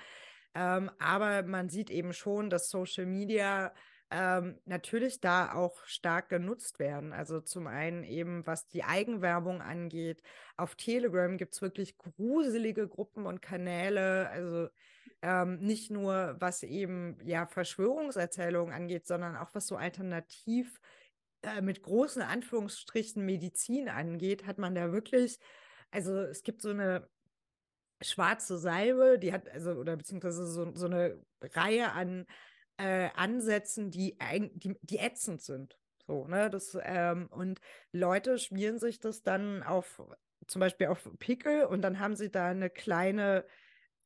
Ähm, 0.55 0.91
aber 0.99 1.43
man 1.43 1.69
sieht 1.69 1.91
eben 1.91 2.13
schon, 2.13 2.51
dass 2.51 2.71
Social 2.71 3.07
Media 3.07 3.73
ähm, 4.11 4.61
natürlich 4.65 5.21
da 5.21 5.55
auch 5.55 5.85
stark 5.87 6.29
genutzt 6.29 6.79
werden. 6.79 7.13
Also 7.13 7.41
zum 7.41 7.67
einen 7.67 8.05
eben, 8.05 8.47
was 8.47 8.69
die 8.69 8.85
Eigenwerbung 8.85 9.61
angeht. 9.61 10.23
Auf 10.57 10.77
Telegram 10.77 11.37
gibt 11.37 11.55
es 11.55 11.63
wirklich 11.63 11.99
gruselige 11.99 12.87
Gruppen 12.87 13.27
und 13.27 13.43
Kanäle. 13.43 14.29
Also 14.31 14.69
ähm, 15.23 15.59
nicht 15.59 15.91
nur, 15.91 16.37
was 16.39 16.63
eben 16.63 17.19
ja 17.25 17.47
Verschwörungserzählungen 17.47 18.73
angeht, 18.73 19.07
sondern 19.07 19.37
auch 19.37 19.51
was 19.55 19.67
so 19.67 19.77
alternativ 19.77 20.81
äh, 21.43 21.61
mit 21.61 21.83
großen 21.83 22.23
Anführungsstrichen 22.23 23.25
Medizin 23.25 23.89
angeht, 23.89 24.47
hat 24.47 24.59
man 24.59 24.75
da 24.75 24.93
wirklich, 24.93 25.39
also 25.91 26.15
es 26.19 26.43
gibt 26.43 26.63
so 26.63 26.71
eine 26.71 27.09
schwarze 28.05 28.59
Salbe, 28.59 29.19
die 29.19 29.33
hat, 29.33 29.49
also, 29.49 29.73
oder 29.73 29.97
beziehungsweise 29.97 30.47
so, 30.47 30.75
so 30.75 30.87
eine 30.87 31.21
Reihe 31.43 31.93
an 31.93 32.27
äh, 32.79 33.09
Ansätzen, 33.15 33.91
die, 33.91 34.17
die, 34.55 34.77
die 34.83 34.99
ätzend 34.99 35.43
sind. 35.43 35.79
So, 36.07 36.27
ne, 36.27 36.51
das, 36.51 36.77
ähm, 36.83 37.29
und 37.31 37.61
Leute 37.93 38.39
schmieren 38.39 38.79
sich 38.79 39.01
das 39.01 39.23
dann 39.23 39.63
auf, 39.63 40.03
zum 40.47 40.61
Beispiel 40.61 40.89
auf 40.89 41.09
Pickel 41.19 41.65
und 41.65 41.83
dann 41.83 41.99
haben 41.99 42.17
sie 42.17 42.31
da 42.31 42.49
eine 42.49 42.71
kleine 42.71 43.45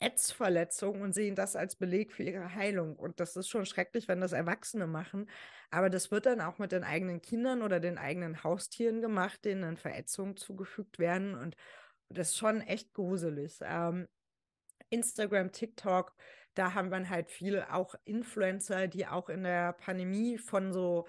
Ätzverletzung 0.00 1.00
und 1.00 1.12
sehen 1.12 1.34
das 1.34 1.56
als 1.56 1.74
Beleg 1.76 2.12
für 2.12 2.22
ihre 2.22 2.54
Heilung. 2.54 2.96
Und 2.96 3.20
das 3.20 3.34
ist 3.37 3.48
schon 3.48 3.66
schrecklich, 3.66 4.06
wenn 4.06 4.20
das 4.20 4.32
Erwachsene 4.32 4.87
machen. 4.87 5.28
Aber 5.70 5.90
das 5.90 6.11
wird 6.11 6.26
dann 6.26 6.40
auch 6.40 6.58
mit 6.58 6.72
den 6.72 6.84
eigenen 6.84 7.20
Kindern 7.20 7.62
oder 7.62 7.80
den 7.80 7.98
eigenen 7.98 8.44
Haustieren 8.44 9.00
gemacht, 9.00 9.44
denen 9.44 9.62
dann 9.62 9.76
Verätzungen 9.76 10.37
zugefügt 10.37 10.98
werden. 11.00 11.34
Und 11.34 11.56
das 12.09 12.31
ist 12.31 12.38
schon 12.38 12.61
echt 12.62 12.92
gruselig. 12.94 13.59
Ähm, 13.62 14.09
Instagram, 14.90 15.53
TikTok, 15.53 16.14
da 16.55 16.75
haben 16.75 16.90
wir 16.90 17.09
halt 17.09 17.31
viele 17.31 17.73
auch 17.73 17.94
Influencer, 18.05 18.88
die 18.88 19.07
auch 19.07 19.29
in 19.29 19.44
der 19.44 19.75
Pandemie 19.75 20.38
von 20.38 20.73
so 20.73 21.07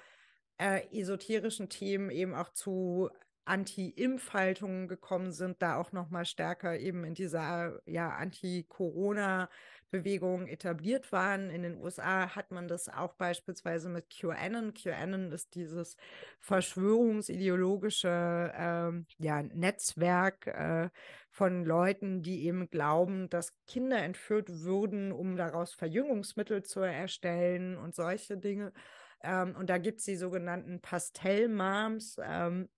äh, 0.58 0.86
esoterischen 0.92 1.70
Themen 1.70 2.10
eben 2.12 2.36
auch 2.36 2.50
zu 2.50 3.10
Anti-Impfhaltungen 3.50 4.88
gekommen 4.88 5.32
sind, 5.32 5.62
da 5.62 5.78
auch 5.78 5.92
noch 5.92 6.12
mal 6.12 6.26
stärker 6.26 6.78
eben 6.78 7.04
in 7.04 7.16
dieser 7.16 7.80
ja 7.86 8.10
Anti-Corona 8.10 9.50
Bewegung 9.90 10.48
etabliert 10.48 11.12
waren. 11.12 11.50
In 11.50 11.64
den 11.64 11.82
USA 11.82 12.36
hat 12.36 12.52
man 12.52 12.68
das 12.68 12.90
auch 12.90 13.14
beispielsweise 13.14 13.90
mit 13.90 14.12
QAnon. 14.12 14.76
QAnon 14.76 15.32
ist 15.32 15.56
dieses 15.56 15.98
verschwörungsideologische 16.40 18.54
ähm, 18.56 19.08
ja, 19.18 19.42
Netzwerk 19.42 20.46
äh, 20.46 20.90
von 21.32 21.66
Leuten, 21.66 22.22
die 22.22 22.46
eben 22.46 22.70
glauben, 22.70 23.30
dass 23.30 23.56
Kinder 23.66 23.98
entführt 23.98 24.62
würden, 24.62 25.12
um 25.12 25.38
daraus 25.38 25.74
Verjüngungsmittel 25.74 26.62
zu 26.64 26.82
erstellen 26.82 27.78
und 27.78 27.96
solche 27.96 28.38
Dinge. 28.38 28.74
Ähm, 29.24 29.56
und 29.56 29.72
da 29.72 29.80
gibt 29.80 30.00
es 30.00 30.06
die 30.06 30.18
sogenannten 30.18 30.82
Pastell-Moms. 30.82 32.18
Ähm, 32.24 32.70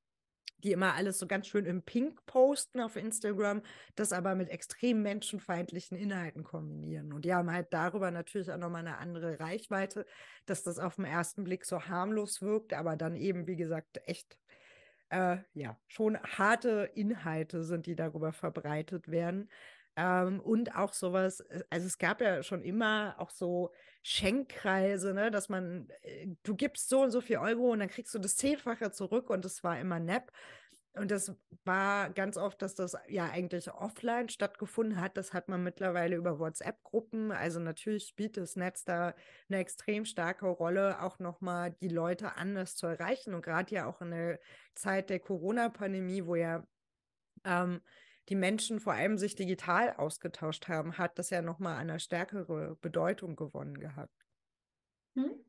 die 0.64 0.72
immer 0.72 0.94
alles 0.96 1.20
so 1.20 1.28
ganz 1.28 1.48
schön 1.48 1.66
im 1.66 1.84
Pink 1.84 2.26
posten 2.26 2.80
auf 2.80 2.96
Instagram, 2.96 3.62
das 3.96 4.14
aber 4.14 4.36
mit 4.36 4.50
extrem 4.50 5.02
menschenfeindlichen 5.02 5.98
Inhalten 5.98 6.44
kombinieren. 6.44 7.14
Und 7.14 7.26
die 7.26 7.34
haben 7.34 7.52
halt 7.52 7.74
darüber 7.74 8.12
natürlich 8.12 8.52
auch 8.52 8.58
nochmal 8.58 8.86
eine 8.86 8.98
andere 8.98 9.40
Reichweite, 9.40 10.06
dass 10.46 10.64
das 10.64 10.80
auf 10.80 10.96
den 10.96 11.06
ersten 11.06 11.44
Blick 11.44 11.66
so 11.66 11.86
harmlos 11.88 12.42
wirkt, 12.42 12.74
aber 12.74 12.96
dann 12.96 13.16
eben, 13.16 13.48
wie 13.48 13.56
gesagt, 13.56 14.02
echt, 14.06 14.38
äh, 15.10 15.38
ja, 15.54 15.78
schon 15.88 16.18
harte 16.24 16.90
Inhalte 16.96 17.64
sind, 17.64 17.86
die 17.86 17.96
darüber 17.96 18.32
verbreitet 18.34 19.10
werden. 19.10 19.50
Ähm, 19.96 20.40
und 20.40 20.76
auch 20.76 20.94
sowas, 20.94 21.42
äh, 21.42 21.64
also 21.70 21.88
es 21.88 21.98
gab 21.98 22.22
ja 22.22 22.44
schon 22.44 22.64
immer 22.64 23.16
auch 23.18 23.30
so 23.30 23.72
Schenkkreise, 24.04 25.14
ne, 25.14 25.32
dass 25.32 25.50
man, 25.50 25.90
äh, 26.02 26.28
du 26.44 26.56
gibst 26.56 26.90
so 26.90 27.02
und 27.02 27.12
so 27.12 27.22
viel 27.22 27.38
Euro 27.38 27.72
und 27.72 27.80
dann 27.80 27.90
kriegst 27.90 28.14
du 28.14 28.20
das 28.20 28.36
Zehnfache 28.36 28.92
zurück 28.92 29.30
und 29.30 29.46
das 29.46 29.64
war 29.64 29.80
immer 29.80 30.00
nepp. 30.00 30.32
Und 30.94 31.10
das 31.10 31.34
war 31.64 32.10
ganz 32.10 32.36
oft, 32.36 32.62
dass 32.62 32.76
das 32.76 32.98
ja 33.08 33.30
eigentlich 33.30 33.72
offline 33.72 34.28
stattgefunden 34.28 35.00
hat. 35.00 35.16
Das 35.16 35.32
hat 35.34 35.48
man 35.48 35.64
mittlerweile 35.64 36.18
über 36.18 36.38
WhatsApp-Gruppen. 36.38 37.32
Also 37.32 37.62
natürlich 37.62 38.08
spielt 38.08 38.36
das 38.36 38.58
Netz 38.58 38.84
da 38.84 39.14
eine 39.48 39.60
extrem 39.60 40.04
starke 40.04 40.48
Rolle, 40.48 41.02
auch 41.02 41.20
nochmal 41.20 41.72
die 41.82 41.88
Leute 41.88 42.36
anders 42.36 42.76
zu 42.76 42.88
erreichen. 42.88 43.34
Und 43.34 43.42
gerade 43.42 43.74
ja 43.74 43.86
auch 43.86 44.02
in 44.02 44.12
der 44.12 44.40
Zeit 44.76 45.10
der 45.10 45.20
Corona-Pandemie, 45.20 46.26
wo 46.26 46.36
ja 46.36 46.68
ähm, 47.46 47.80
die 48.32 48.36
Menschen 48.36 48.80
vor 48.80 48.94
allem 48.94 49.18
sich 49.18 49.36
digital 49.36 49.94
ausgetauscht 49.98 50.70
haben, 50.70 50.98
hat 50.98 51.20
das 51.20 51.30
ja 51.32 51.42
nochmal 51.42 51.76
eine 51.76 52.00
stärkere 52.00 52.78
Bedeutung 52.82 53.36
gewonnen 53.36 53.78
gehabt. 53.78 54.16
Hm? 55.18 55.44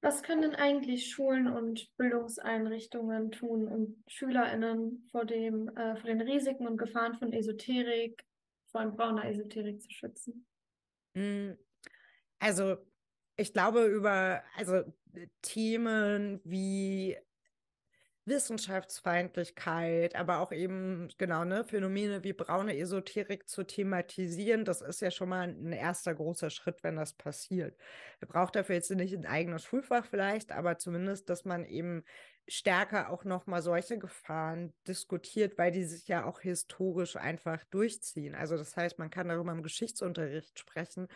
Was 0.00 0.22
können 0.22 0.42
denn 0.42 0.54
eigentlich 0.54 1.10
Schulen 1.10 1.48
und 1.48 1.88
Bildungseinrichtungen 1.96 3.32
tun, 3.32 3.66
um 3.66 4.04
SchülerInnen 4.06 5.08
vor, 5.10 5.24
dem, 5.24 5.68
äh, 5.76 5.96
vor 5.96 6.08
den 6.08 6.20
Risiken 6.20 6.68
und 6.68 6.76
Gefahren 6.76 7.18
von 7.18 7.32
Esoterik, 7.32 8.24
vor 8.70 8.80
allem 8.80 8.94
brauner 8.94 9.24
Esoterik 9.24 9.82
zu 9.82 9.90
schützen? 9.90 10.46
Hm, 11.16 11.58
also, 12.38 12.76
ich 13.36 13.52
glaube, 13.52 13.86
über 13.86 14.44
also 14.56 14.84
Themen 15.42 16.40
wie 16.44 17.16
Wissenschaftsfeindlichkeit, 18.28 20.14
aber 20.14 20.38
auch 20.40 20.52
eben 20.52 21.08
genau 21.18 21.44
ne 21.44 21.64
Phänomene 21.64 22.24
wie 22.24 22.32
braune 22.32 22.76
Esoterik 22.78 23.48
zu 23.48 23.64
thematisieren. 23.64 24.64
Das 24.64 24.80
ist 24.82 25.00
ja 25.00 25.10
schon 25.10 25.28
mal 25.30 25.48
ein 25.48 25.72
erster 25.72 26.14
großer 26.14 26.50
Schritt, 26.50 26.82
wenn 26.82 26.96
das 26.96 27.14
passiert. 27.14 27.76
Wir 28.18 28.28
braucht 28.28 28.56
dafür 28.56 28.76
jetzt 28.76 28.90
nicht 28.90 29.14
ein 29.14 29.26
eigenes 29.26 29.64
Schulfach 29.64 30.06
vielleicht, 30.06 30.52
aber 30.52 30.78
zumindest, 30.78 31.28
dass 31.30 31.44
man 31.44 31.64
eben 31.64 32.04
stärker 32.48 33.10
auch 33.10 33.24
noch 33.24 33.46
mal 33.46 33.62
solche 33.62 33.98
Gefahren 33.98 34.72
diskutiert, 34.86 35.58
weil 35.58 35.70
die 35.70 35.84
sich 35.84 36.08
ja 36.08 36.24
auch 36.24 36.40
historisch 36.40 37.16
einfach 37.16 37.62
durchziehen. 37.70 38.34
Also 38.34 38.56
das 38.56 38.76
heißt, 38.76 38.98
man 38.98 39.10
kann 39.10 39.28
darüber 39.28 39.52
im 39.52 39.62
Geschichtsunterricht 39.62 40.58
sprechen, 40.58 41.08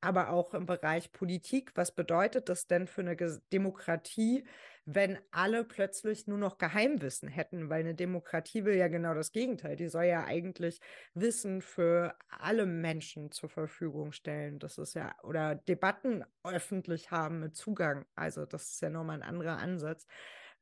aber 0.00 0.30
auch 0.30 0.54
im 0.54 0.66
Bereich 0.66 1.12
Politik. 1.12 1.72
Was 1.74 1.92
bedeutet 1.94 2.48
das 2.48 2.66
denn 2.66 2.86
für 2.86 3.02
eine 3.02 3.16
Demokratie, 3.52 4.44
wenn 4.84 5.18
alle 5.30 5.64
plötzlich 5.64 6.26
nur 6.26 6.38
noch 6.38 6.58
Geheimwissen 6.58 7.28
hätten? 7.28 7.68
Weil 7.70 7.80
eine 7.80 7.94
Demokratie 7.94 8.64
will 8.64 8.74
ja 8.74 8.88
genau 8.88 9.14
das 9.14 9.32
Gegenteil. 9.32 9.76
Die 9.76 9.88
soll 9.88 10.04
ja 10.04 10.24
eigentlich 10.24 10.80
Wissen 11.14 11.62
für 11.62 12.14
alle 12.28 12.66
Menschen 12.66 13.30
zur 13.30 13.48
Verfügung 13.48 14.12
stellen. 14.12 14.58
Das 14.58 14.78
ist 14.78 14.94
ja, 14.94 15.14
oder 15.22 15.54
Debatten 15.54 16.24
öffentlich 16.44 17.10
haben 17.10 17.40
mit 17.40 17.56
Zugang. 17.56 18.06
Also 18.14 18.46
das 18.46 18.72
ist 18.72 18.82
ja 18.82 18.90
nochmal 18.90 19.16
ein 19.16 19.28
anderer 19.28 19.58
Ansatz. 19.58 20.06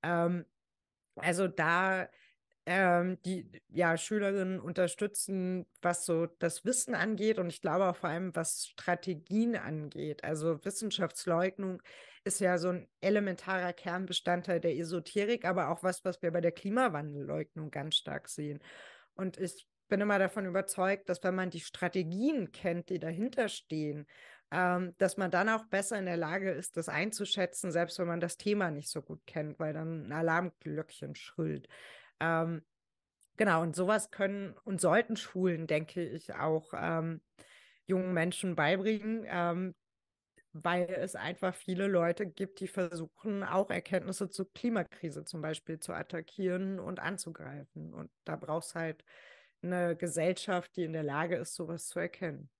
Ähm, 0.02 0.44
also 1.16 1.48
da 1.48 2.08
ähm, 2.70 3.18
die 3.24 3.50
ja, 3.70 3.96
Schülerinnen 3.96 4.60
unterstützen, 4.60 5.64
was 5.80 6.04
so 6.04 6.26
das 6.26 6.66
Wissen 6.66 6.94
angeht 6.94 7.38
und 7.38 7.48
ich 7.48 7.62
glaube 7.62 7.86
auch 7.86 7.96
vor 7.96 8.10
allem, 8.10 8.36
was 8.36 8.66
Strategien 8.66 9.56
angeht. 9.56 10.22
Also 10.22 10.62
Wissenschaftsleugnung 10.66 11.80
ist 12.24 12.40
ja 12.40 12.58
so 12.58 12.68
ein 12.68 12.88
elementarer 13.00 13.72
Kernbestandteil 13.72 14.60
der 14.60 14.76
Esoterik, 14.76 15.46
aber 15.46 15.70
auch 15.70 15.82
was, 15.82 16.04
was 16.04 16.20
wir 16.20 16.30
bei 16.30 16.42
der 16.42 16.52
Klimawandelleugnung 16.52 17.70
ganz 17.70 17.96
stark 17.96 18.28
sehen. 18.28 18.60
Und 19.14 19.38
ich 19.38 19.66
bin 19.88 20.02
immer 20.02 20.18
davon 20.18 20.44
überzeugt, 20.44 21.08
dass 21.08 21.24
wenn 21.24 21.34
man 21.34 21.48
die 21.48 21.60
Strategien 21.60 22.52
kennt, 22.52 22.90
die 22.90 22.98
dahinter 22.98 23.48
stehen 23.48 24.06
ähm, 24.50 24.94
dass 24.98 25.16
man 25.16 25.30
dann 25.30 25.48
auch 25.48 25.64
besser 25.66 25.98
in 25.98 26.06
der 26.06 26.16
Lage 26.16 26.50
ist, 26.50 26.76
das 26.76 26.88
einzuschätzen, 26.88 27.70
selbst 27.70 27.98
wenn 27.98 28.06
man 28.06 28.20
das 28.20 28.36
Thema 28.36 28.70
nicht 28.70 28.88
so 28.90 29.02
gut 29.02 29.26
kennt, 29.26 29.58
weil 29.58 29.72
dann 29.72 30.06
ein 30.06 30.12
Alarmglöckchen 30.12 31.14
schrillt. 31.14 31.68
Ähm, 32.20 32.62
genau, 33.36 33.62
und 33.62 33.76
sowas 33.76 34.10
können 34.10 34.54
und 34.64 34.80
sollten 34.80 35.16
Schulen, 35.16 35.66
denke 35.66 36.02
ich, 36.02 36.34
auch 36.34 36.72
ähm, 36.74 37.20
jungen 37.86 38.12
Menschen 38.14 38.54
beibringen, 38.54 39.24
ähm, 39.28 39.74
weil 40.52 40.88
es 40.88 41.14
einfach 41.14 41.54
viele 41.54 41.86
Leute 41.86 42.26
gibt, 42.26 42.60
die 42.60 42.68
versuchen, 42.68 43.44
auch 43.44 43.70
Erkenntnisse 43.70 44.30
zur 44.30 44.50
Klimakrise 44.52 45.24
zum 45.24 45.42
Beispiel 45.42 45.78
zu 45.78 45.92
attackieren 45.92 46.80
und 46.80 47.00
anzugreifen. 47.00 47.92
Und 47.92 48.10
da 48.24 48.36
brauchst 48.36 48.74
halt 48.74 49.04
eine 49.62 49.96
Gesellschaft, 49.96 50.74
die 50.76 50.84
in 50.84 50.92
der 50.94 51.02
Lage 51.02 51.36
ist, 51.36 51.54
sowas 51.54 51.86
zu 51.86 51.98
erkennen. 51.98 52.50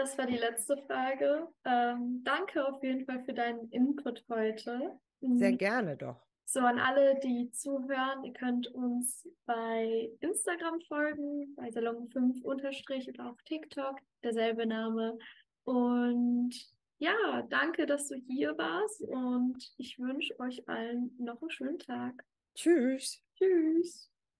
Das 0.00 0.16
war 0.16 0.24
die 0.24 0.38
letzte 0.38 0.78
Frage. 0.78 1.46
Ähm, 1.66 2.22
danke 2.24 2.66
auf 2.66 2.82
jeden 2.82 3.04
Fall 3.04 3.22
für 3.22 3.34
deinen 3.34 3.68
Input 3.68 4.24
heute. 4.30 4.98
Sehr 5.20 5.52
mhm. 5.52 5.58
gerne 5.58 5.94
doch. 5.98 6.16
So, 6.46 6.60
an 6.60 6.78
alle, 6.78 7.20
die 7.20 7.50
zuhören, 7.50 8.24
ihr 8.24 8.32
könnt 8.32 8.66
uns 8.68 9.28
bei 9.44 10.10
Instagram 10.20 10.80
folgen, 10.88 11.54
bei 11.54 11.70
Salon 11.70 12.08
5 12.08 12.42
unterstrich 12.42 13.10
oder 13.10 13.28
auch 13.28 13.36
TikTok, 13.44 13.98
derselbe 14.24 14.64
Name. 14.64 15.18
Und 15.64 16.54
ja, 16.96 17.42
danke, 17.50 17.84
dass 17.84 18.08
du 18.08 18.14
hier 18.14 18.56
warst 18.56 19.02
und 19.02 19.58
ich 19.76 19.98
wünsche 19.98 20.40
euch 20.40 20.66
allen 20.66 21.14
noch 21.18 21.42
einen 21.42 21.50
schönen 21.50 21.78
Tag. 21.78 22.24
Tschüss. 22.54 23.22
Tschüss. 23.36 24.09